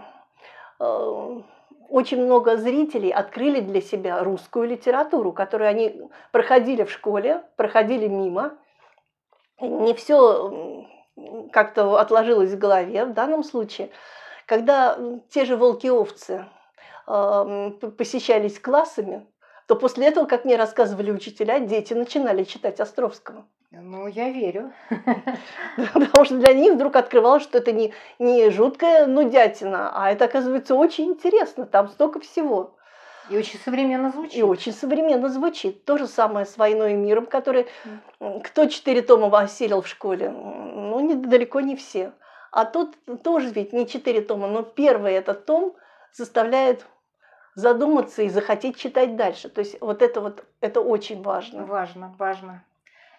э, 0.79 1.41
очень 1.89 2.23
много 2.23 2.57
зрителей 2.57 3.11
открыли 3.11 3.59
для 3.59 3.81
себя 3.81 4.23
русскую 4.23 4.67
литературу, 4.67 5.31
которую 5.31 5.69
они 5.69 6.01
проходили 6.31 6.83
в 6.83 6.91
школе, 6.91 7.43
проходили 7.55 8.07
мимо. 8.07 8.57
Не 9.59 9.93
все 9.93 10.85
как-то 11.51 11.99
отложилось 11.99 12.51
в 12.51 12.57
голове 12.57 13.05
в 13.05 13.13
данном 13.13 13.43
случае. 13.43 13.89
Когда 14.45 14.97
те 15.29 15.45
же 15.45 15.57
волки-овцы 15.57 16.45
э, 17.07 17.71
посещались 17.97 18.59
классами, 18.59 19.25
то 19.67 19.75
после 19.75 20.07
этого, 20.07 20.25
как 20.25 20.45
мне 20.45 20.55
рассказывали 20.55 21.11
учителя, 21.11 21.59
дети 21.59 21.93
начинали 21.93 22.43
читать 22.43 22.79
Островского. 22.79 23.45
Ну, 23.71 24.07
я 24.07 24.29
верю. 24.29 24.71
Потому 25.93 26.25
что 26.25 26.37
для 26.37 26.53
них 26.53 26.73
вдруг 26.73 26.95
открывалось, 26.95 27.43
что 27.43 27.57
это 27.57 27.73
не, 27.73 27.93
не 28.17 28.49
жуткая 28.49 29.07
нудятина, 29.07 29.91
а 29.93 30.09
это, 30.09 30.25
оказывается, 30.25 30.75
очень 30.75 31.05
интересно. 31.05 31.65
Там 31.65 31.89
столько 31.89 32.19
всего. 32.21 32.77
И 33.29 33.37
очень 33.37 33.59
современно 33.59 34.11
звучит. 34.11 34.37
И 34.37 34.43
очень 34.43 34.71
современно 34.71 35.27
звучит. 35.27 35.83
То 35.83 35.97
же 35.97 36.07
самое 36.07 36.45
с 36.45 36.57
«Войной 36.57 36.93
и 36.93 36.95
миром», 36.95 37.25
который 37.25 37.67
кто 38.43 38.67
четыре 38.67 39.01
тома 39.01 39.27
осилил 39.37 39.81
в 39.81 39.87
школе? 39.87 40.29
Ну, 40.29 40.99
не, 41.01 41.15
далеко 41.15 41.59
не 41.59 41.75
все. 41.75 42.13
А 42.51 42.63
тут 42.63 42.95
тоже 43.23 43.49
ведь 43.49 43.73
не 43.73 43.85
четыре 43.85 44.21
тома, 44.21 44.47
но 44.47 44.63
первый 44.63 45.13
этот 45.13 45.45
том 45.45 45.75
заставляет 46.13 46.85
задуматься 47.55 48.21
и 48.21 48.29
захотеть 48.29 48.77
читать 48.77 49.17
дальше. 49.17 49.49
То 49.49 49.59
есть 49.59 49.81
вот 49.81 50.01
это 50.01 50.21
вот, 50.21 50.45
это 50.61 50.79
очень 50.79 51.21
важно. 51.21 51.65
Важно, 51.65 52.15
важно. 52.17 52.63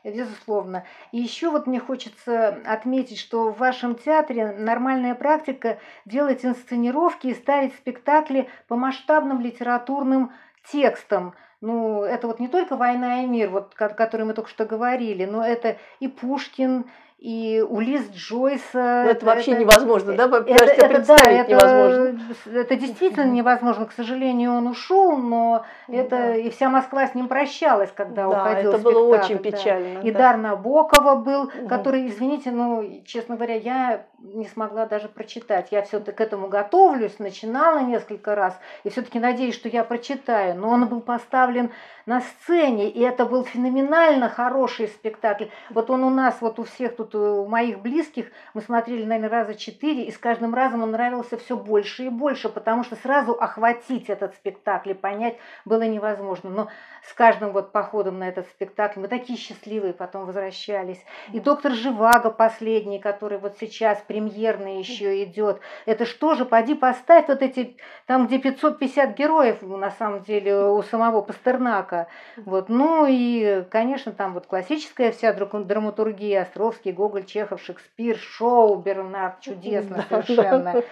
Безусловно. 0.04 0.84
И 1.12 1.18
еще 1.18 1.50
вот 1.50 1.66
мне 1.66 1.80
хочется 1.80 2.60
отметить, 2.64 3.18
что 3.18 3.50
в 3.50 3.58
вашем 3.58 3.94
театре 3.94 4.52
нормальная 4.52 5.14
практика 5.14 5.78
делать 6.04 6.44
инсценировки 6.44 7.28
и 7.28 7.34
ставить 7.34 7.74
спектакли 7.74 8.48
по 8.68 8.76
масштабным 8.76 9.40
литературным 9.40 10.32
текстам. 10.70 11.34
Ну, 11.60 12.04
это 12.04 12.28
вот 12.28 12.38
не 12.38 12.46
только 12.46 12.76
«Война 12.76 13.24
и 13.24 13.26
мир», 13.26 13.50
вот, 13.50 13.74
о 13.78 13.88
которой 13.88 14.22
мы 14.22 14.34
только 14.34 14.48
что 14.48 14.64
говорили, 14.64 15.24
но 15.24 15.44
это 15.44 15.76
и 15.98 16.06
Пушкин, 16.06 16.88
и 17.18 17.64
Улис 17.68 18.08
Джойса. 18.12 19.02
Ну, 19.04 19.10
это 19.10 19.26
вообще 19.26 19.50
это, 19.52 19.60
невозможно, 19.62 20.12
да? 20.12 20.24
Это, 20.24 20.64
это, 20.64 21.04
да, 21.04 21.16
это, 21.16 21.50
невозможно. 21.50 22.20
это 22.54 22.76
действительно 22.76 23.24
невозможно. 23.24 23.86
К 23.86 23.92
сожалению, 23.92 24.52
он 24.54 24.68
ушел, 24.68 25.16
но 25.16 25.64
это 25.88 26.10
да. 26.10 26.36
и 26.36 26.48
вся 26.50 26.70
Москва 26.70 27.08
с 27.08 27.16
ним 27.16 27.26
прощалась, 27.26 27.90
когда 27.92 28.28
да, 28.28 28.28
уходил. 28.28 28.72
Это 28.72 28.78
было 28.78 29.16
очень 29.16 29.38
печально. 29.38 30.00
Да. 30.00 30.08
И 30.08 30.12
да. 30.12 30.18
Дар 30.18 30.36
Набокова 30.36 31.16
был, 31.16 31.44
угу. 31.44 31.68
который, 31.68 32.06
извините, 32.06 32.52
ну, 32.52 33.02
честно 33.04 33.34
говоря, 33.34 33.56
я 33.56 34.06
не 34.20 34.46
смогла 34.46 34.86
даже 34.86 35.08
прочитать. 35.08 35.68
Я 35.72 35.82
все-таки 35.82 36.16
к 36.16 36.20
этому 36.20 36.46
готовлюсь, 36.46 37.18
начинала 37.18 37.80
несколько 37.80 38.36
раз, 38.36 38.56
и 38.84 38.90
все-таки 38.90 39.18
надеюсь, 39.18 39.54
что 39.54 39.68
я 39.68 39.82
прочитаю. 39.82 40.54
Но 40.54 40.68
он 40.68 40.86
был 40.86 41.00
поставлен 41.00 41.72
на 42.08 42.22
сцене, 42.22 42.88
и 42.88 43.00
это 43.00 43.26
был 43.26 43.44
феноменально 43.44 44.30
хороший 44.30 44.88
спектакль. 44.88 45.48
Вот 45.68 45.90
он 45.90 46.04
у 46.04 46.10
нас, 46.10 46.40
вот 46.40 46.58
у 46.58 46.64
всех 46.64 46.96
тут, 46.96 47.14
э, 47.14 47.18
у 47.18 47.46
моих 47.46 47.80
близких, 47.80 48.28
мы 48.54 48.62
смотрели, 48.62 49.04
наверное, 49.04 49.28
раза 49.28 49.54
четыре, 49.54 50.04
и 50.04 50.10
с 50.10 50.16
каждым 50.16 50.54
разом 50.54 50.82
он 50.82 50.92
нравился 50.92 51.36
все 51.36 51.54
больше 51.54 52.06
и 52.06 52.08
больше, 52.08 52.48
потому 52.48 52.82
что 52.82 52.96
сразу 52.96 53.32
охватить 53.32 54.08
этот 54.08 54.34
спектакль 54.36 54.92
и 54.92 54.94
понять 54.94 55.36
было 55.66 55.82
невозможно. 55.82 56.48
Но 56.48 56.68
с 57.06 57.12
каждым 57.12 57.52
вот 57.52 57.72
походом 57.72 58.18
на 58.20 58.28
этот 58.28 58.46
спектакль 58.48 59.00
мы 59.00 59.08
такие 59.08 59.38
счастливые 59.38 59.92
потом 59.92 60.24
возвращались. 60.24 61.04
И 61.34 61.40
доктор 61.40 61.72
Живаго 61.72 62.30
последний, 62.30 63.00
который 63.00 63.36
вот 63.36 63.58
сейчас 63.60 64.02
премьерный 64.06 64.78
еще 64.78 65.22
идет, 65.24 65.60
это 65.84 66.06
что 66.06 66.34
же, 66.34 66.46
поди 66.46 66.74
поставь 66.74 67.28
вот 67.28 67.42
эти, 67.42 67.76
там 68.06 68.28
где 68.28 68.38
550 68.38 69.14
героев 69.14 69.60
на 69.60 69.90
самом 69.90 70.22
деле 70.22 70.70
у 70.70 70.82
самого 70.82 71.20
Пастернака, 71.20 71.97
Баха. 71.98 72.50
Вот. 72.50 72.68
Ну 72.68 73.06
и, 73.08 73.64
конечно, 73.70 74.12
там 74.12 74.34
вот 74.34 74.46
классическая 74.46 75.10
вся 75.12 75.32
драматургия, 75.32 76.42
Островский, 76.42 76.92
Гоголь, 76.92 77.24
Чехов, 77.24 77.62
Шекспир, 77.62 78.16
Шоу, 78.16 78.76
Бернард, 78.76 79.40
чудесно 79.40 80.04
совершенно. 80.08 80.82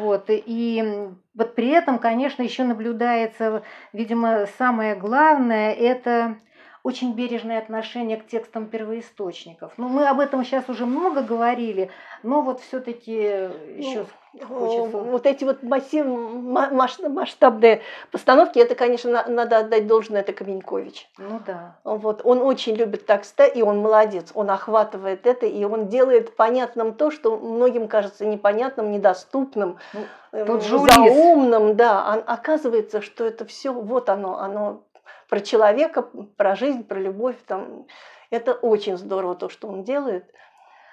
Вот. 0.00 0.24
И 0.28 1.08
вот 1.34 1.54
при 1.54 1.68
этом, 1.68 1.98
конечно, 1.98 2.42
еще 2.42 2.64
наблюдается, 2.64 3.62
видимо, 3.92 4.46
самое 4.58 4.94
главное, 4.94 5.72
это 5.72 6.36
очень 6.84 7.14
бережное 7.14 7.58
отношение 7.58 8.18
к 8.18 8.26
текстам 8.26 8.66
первоисточников. 8.66 9.72
Ну, 9.78 9.88
мы 9.88 10.06
об 10.06 10.20
этом 10.20 10.44
сейчас 10.44 10.68
уже 10.68 10.84
много 10.84 11.22
говорили, 11.22 11.90
но 12.22 12.42
вот 12.42 12.60
все-таки 12.60 13.12
еще 13.12 14.04
ну, 14.34 14.46
хочется. 14.46 14.98
Вот 14.98 15.24
эти 15.24 15.44
вот 15.44 15.62
массив, 15.62 16.04
масштабные 16.04 17.80
постановки, 18.12 18.58
это, 18.58 18.74
конечно, 18.74 19.24
надо 19.26 19.60
отдать 19.60 19.86
должное, 19.86 20.20
это 20.20 20.34
Каменькович. 20.34 21.08
Ну 21.16 21.40
да. 21.46 21.78
Вот, 21.84 22.20
он 22.22 22.42
очень 22.42 22.74
любит 22.74 23.06
текста, 23.06 23.46
и 23.46 23.62
он 23.62 23.78
молодец, 23.78 24.32
он 24.34 24.50
охватывает 24.50 25.26
это, 25.26 25.46
и 25.46 25.64
он 25.64 25.88
делает 25.88 26.36
понятным 26.36 26.92
то, 26.92 27.10
что 27.10 27.38
многим 27.38 27.88
кажется 27.88 28.26
непонятным, 28.26 28.92
недоступным, 28.92 29.78
ну, 29.94 30.44
Тот 30.44 30.62
заумным, 30.62 31.76
да. 31.76 32.02
А 32.04 32.34
оказывается, 32.34 33.00
что 33.00 33.24
это 33.24 33.46
все, 33.46 33.72
вот 33.72 34.10
оно, 34.10 34.38
оно 34.38 34.82
про 35.28 35.40
человека, 35.40 36.02
про 36.36 36.56
жизнь, 36.56 36.84
про 36.84 36.98
любовь. 36.98 37.36
Там. 37.46 37.86
Это 38.30 38.52
очень 38.52 38.96
здорово 38.96 39.34
то, 39.34 39.48
что 39.48 39.68
он 39.68 39.84
делает. 39.84 40.24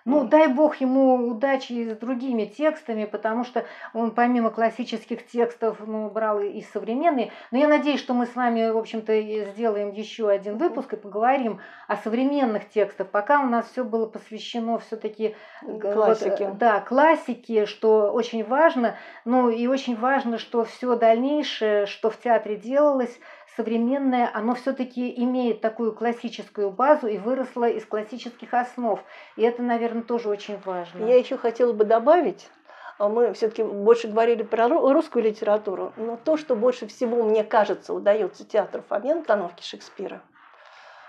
Ну, 0.05 0.23
дай 0.23 0.47
бог 0.47 0.77
ему 0.77 1.29
удачи 1.29 1.89
с 1.89 1.97
другими 1.97 2.45
текстами, 2.45 3.05
потому 3.05 3.43
что 3.43 3.65
он 3.93 4.11
помимо 4.11 4.49
классических 4.49 5.27
текстов 5.27 5.77
ну, 5.85 6.09
брал 6.09 6.39
и 6.39 6.61
современные. 6.61 7.31
Но 7.51 7.59
я 7.59 7.67
надеюсь, 7.67 7.99
что 7.99 8.13
мы 8.13 8.25
с 8.25 8.35
вами, 8.35 8.71
в 8.71 8.77
общем-то, 8.77 9.21
сделаем 9.51 9.91
еще 9.91 10.29
один 10.29 10.57
выпуск 10.57 10.93
и 10.93 10.97
поговорим 10.97 11.59
о 11.87 11.97
современных 11.97 12.69
текстах. 12.69 13.09
Пока 13.09 13.41
у 13.41 13.45
нас 13.45 13.69
все 13.71 13.83
было 13.83 14.07
посвящено 14.07 14.79
все-таки 14.79 15.35
классике. 15.61 16.47
Вот, 16.47 16.57
да, 16.57 16.79
классике, 16.79 17.65
что 17.65 18.11
очень 18.11 18.43
важно. 18.43 18.95
Ну 19.25 19.49
и 19.49 19.67
очень 19.67 19.95
важно, 19.95 20.39
что 20.39 20.63
все 20.63 20.95
дальнейшее, 20.95 21.85
что 21.85 22.09
в 22.09 22.19
театре 22.19 22.55
делалось, 22.55 23.19
современное, 23.61 24.31
оно 24.33 24.55
все-таки 24.55 25.13
имеет 25.23 25.61
такую 25.61 25.93
классическую 25.93 26.71
базу 26.71 27.07
и 27.07 27.19
выросло 27.19 27.69
из 27.69 27.85
классических 27.85 28.53
основ. 28.55 28.99
И 29.35 29.43
это, 29.43 29.61
наверное, 29.61 30.01
тоже 30.01 30.29
очень 30.29 30.59
важно. 30.65 31.05
Я 31.05 31.15
еще 31.15 31.37
хотела 31.37 31.71
бы 31.71 31.83
добавить, 31.83 32.49
а 32.97 33.07
мы 33.07 33.33
все-таки 33.33 33.61
больше 33.61 34.07
говорили 34.07 34.41
про 34.41 34.67
русскую 34.67 35.23
литературу, 35.23 35.93
но 35.95 36.17
то, 36.17 36.37
что 36.37 36.55
больше 36.55 36.87
всего, 36.87 37.21
мне 37.23 37.43
кажется, 37.43 37.93
удается 37.93 38.45
театру 38.45 38.83
Фоменко, 38.89 39.21
постановки 39.21 39.63
Шекспира. 39.63 40.23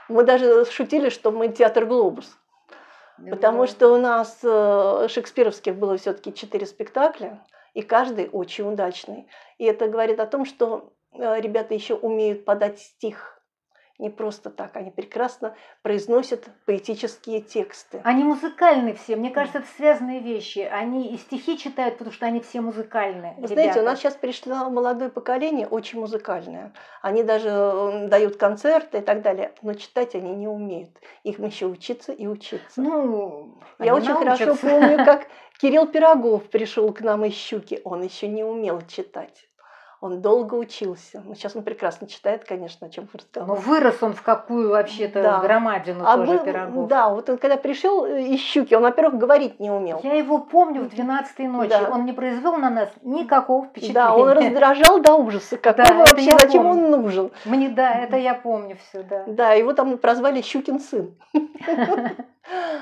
Мы 0.08 0.24
даже 0.24 0.66
шутили, 0.66 1.08
что 1.08 1.30
мы 1.30 1.48
театр 1.48 1.86
«Глобус». 1.86 2.38
Потому 3.30 3.66
что 3.66 3.94
у 3.94 3.98
нас 3.98 4.40
э, 4.42 5.06
шекспировских 5.08 5.76
было 5.76 5.96
все-таки 5.96 6.34
четыре 6.34 6.66
спектакля, 6.66 7.40
и 7.72 7.80
каждый 7.80 8.28
очень 8.28 8.70
удачный. 8.70 9.28
И 9.58 9.64
это 9.64 9.86
говорит 9.86 10.18
о 10.18 10.26
том, 10.26 10.44
что 10.44 10.92
ребята 11.14 11.74
еще 11.74 11.94
умеют 11.94 12.44
подать 12.44 12.78
стих. 12.78 13.38
Не 13.98 14.10
просто 14.10 14.50
так, 14.50 14.74
они 14.74 14.90
прекрасно 14.90 15.54
произносят 15.82 16.48
поэтические 16.66 17.40
тексты. 17.40 18.00
Они 18.02 18.24
музыкальны 18.24 18.94
все, 18.94 19.14
мне 19.14 19.30
кажется, 19.30 19.58
это 19.58 19.68
связанные 19.76 20.18
вещи. 20.18 20.58
Они 20.58 21.12
и 21.14 21.18
стихи 21.18 21.56
читают, 21.56 21.98
потому 21.98 22.10
что 22.12 22.26
они 22.26 22.40
все 22.40 22.60
музыкальные. 22.62 23.36
Вы 23.38 23.46
знаете, 23.46 23.80
у 23.80 23.84
нас 23.84 24.00
сейчас 24.00 24.16
пришло 24.16 24.70
молодое 24.70 25.08
поколение, 25.08 25.68
очень 25.68 26.00
музыкальное. 26.00 26.72
Они 27.00 27.22
даже 27.22 28.08
дают 28.08 28.38
концерты 28.38 28.98
и 28.98 29.02
так 29.02 29.22
далее, 29.22 29.52
но 29.62 29.74
читать 29.74 30.16
они 30.16 30.34
не 30.34 30.48
умеют. 30.48 30.90
Их 31.22 31.38
еще 31.38 31.66
учиться 31.66 32.12
и 32.12 32.26
учиться. 32.26 32.80
Ну, 32.80 33.60
Я 33.78 33.94
очень 33.94 34.14
научатся. 34.14 34.46
хорошо 34.46 34.68
помню, 34.68 35.04
как 35.04 35.28
Кирилл 35.60 35.86
Пирогов 35.86 36.50
пришел 36.50 36.92
к 36.92 37.02
нам 37.02 37.24
из 37.24 37.34
Щуки, 37.34 37.80
он 37.84 38.02
еще 38.02 38.26
не 38.26 38.42
умел 38.42 38.80
читать. 38.88 39.46
Он 40.02 40.20
долго 40.20 40.56
учился. 40.56 41.22
Ну, 41.24 41.36
сейчас 41.36 41.54
он 41.54 41.62
прекрасно 41.62 42.08
читает, 42.08 42.44
конечно, 42.44 42.88
о 42.88 42.90
чем 42.90 43.08
вы 43.12 43.20
Но 43.46 43.54
вырос 43.54 44.02
он 44.02 44.14
в 44.14 44.22
какую 44.22 44.70
вообще-то 44.70 45.22
Да. 45.22 45.38
громадину 45.38 46.02
А 46.04 46.16
тоже 46.16 46.32
был- 46.38 46.44
пирогов. 46.44 46.88
да, 46.88 47.08
вот 47.08 47.30
он 47.30 47.38
когда 47.38 47.56
пришел 47.56 48.04
э, 48.04 48.20
из 48.22 48.40
Щуки, 48.40 48.74
он, 48.74 48.82
во-первых, 48.82 49.20
говорить 49.20 49.60
не 49.60 49.70
умел. 49.70 50.00
Я 50.02 50.14
его 50.14 50.38
помню 50.38 50.82
в 50.82 50.88
12 50.88 51.46
ночи. 51.46 51.68
Да. 51.70 51.88
Он 51.92 52.04
не 52.04 52.12
произвел 52.12 52.56
на 52.56 52.68
нас 52.68 52.88
никакого 53.02 53.66
впечатления. 53.66 53.94
Да, 53.94 54.16
он 54.16 54.30
раздражал 54.30 55.00
до 55.00 55.14
ужаса. 55.14 55.56
Какой 55.56 55.84
Да, 55.84 55.94
вообще, 55.94 56.32
зачем 56.32 56.64
помню. 56.64 56.84
он 56.86 56.90
нужен? 56.90 57.30
Мне, 57.44 57.68
да, 57.68 57.94
это 57.94 58.16
я 58.16 58.34
помню 58.34 58.76
все, 58.88 59.04
да. 59.04 59.22
Да, 59.28 59.52
его 59.52 59.72
там 59.72 59.98
прозвали 59.98 60.42
Щукин 60.42 60.80
сын. 60.80 61.14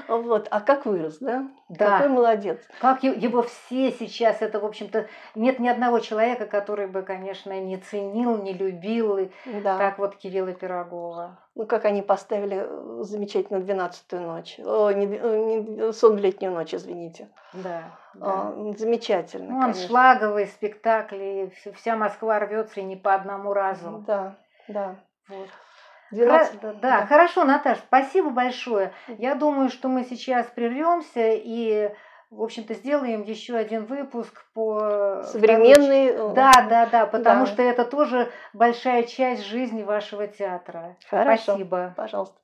Вот, 0.09 0.49
а 0.51 0.61
как 0.61 0.87
вырос, 0.87 1.19
да? 1.19 1.47
Да. 1.69 1.99
Какой 1.99 2.09
молодец. 2.09 2.59
Как 2.81 3.03
его 3.03 3.43
все 3.43 3.93
сейчас, 3.93 4.41
это, 4.43 4.59
в 4.59 4.65
общем-то, 4.65 5.07
нет 5.35 5.59
ни 5.59 5.69
одного 5.69 6.01
человека, 6.01 6.47
который 6.47 6.87
бы, 6.87 7.03
конечно, 7.03 7.59
не 7.61 7.77
ценил, 7.77 8.39
не 8.43 8.53
любил, 8.55 9.19
и 9.19 9.29
Да. 9.63 9.77
так 9.79 9.99
вот 9.99 10.17
Кирилла 10.17 10.53
Пирогова. 10.53 11.39
Ну, 11.55 11.67
как 11.67 11.85
они 11.85 12.01
поставили 12.03 12.65
э, 12.67 13.03
замечательно 13.03 13.61
двенадцатую 13.61 14.23
ночь. 14.23 14.59
О, 14.65 14.91
не, 14.93 15.07
не- 15.07 15.93
сон 15.93 16.17
в 16.17 16.21
летнюю 16.21 16.53
ночь, 16.53 16.75
извините. 16.75 17.29
Да, 17.53 17.83
да. 18.15 18.27
А, 18.57 18.73
замечательно, 18.79 19.51
Ну, 19.51 19.57
он 19.57 19.63
конечно. 19.73 19.89
шлаговый 19.89 20.47
спектакль, 20.47 21.23
и 21.23 21.45
вс- 21.47 21.73
вся 21.75 21.97
Москва 21.97 22.39
рвется 22.39 22.81
и 22.81 22.85
не 22.85 22.97
по 22.97 23.15
одному 23.15 23.53
разу. 23.53 24.03
Да, 24.07 24.37
да. 24.69 24.97
Вот. 25.29 25.49
12 26.11 26.55
Хра- 26.55 26.73
да, 26.75 27.01
да. 27.01 27.07
хорошо, 27.07 27.45
Наташ, 27.45 27.79
спасибо 27.79 28.31
большое. 28.31 28.93
Я 29.19 29.35
думаю, 29.35 29.69
что 29.71 29.89
мы 29.89 30.05
сейчас 30.05 30.47
прервемся 30.47 31.31
и, 31.35 31.91
в 32.31 32.43
общем-то, 32.43 32.75
сделаем 32.75 33.23
еще 33.23 33.55
один 33.57 33.85
выпуск 33.87 34.45
по 34.55 35.23
Современный. 35.25 36.07
э, 36.07 36.13
второй- 36.13 36.35
Да, 36.35 36.53
да, 36.69 36.87
да, 36.87 37.07
потому 37.07 37.47
Да. 37.47 37.53
что 37.53 37.63
это 37.63 37.85
тоже 37.85 38.31
большая 38.53 39.05
часть 39.05 39.45
жизни 39.45 39.83
вашего 39.83 40.27
театра. 40.27 40.97
Хорошо. 41.09 41.43
Спасибо. 41.55 41.95
Пожалуйста. 41.97 42.37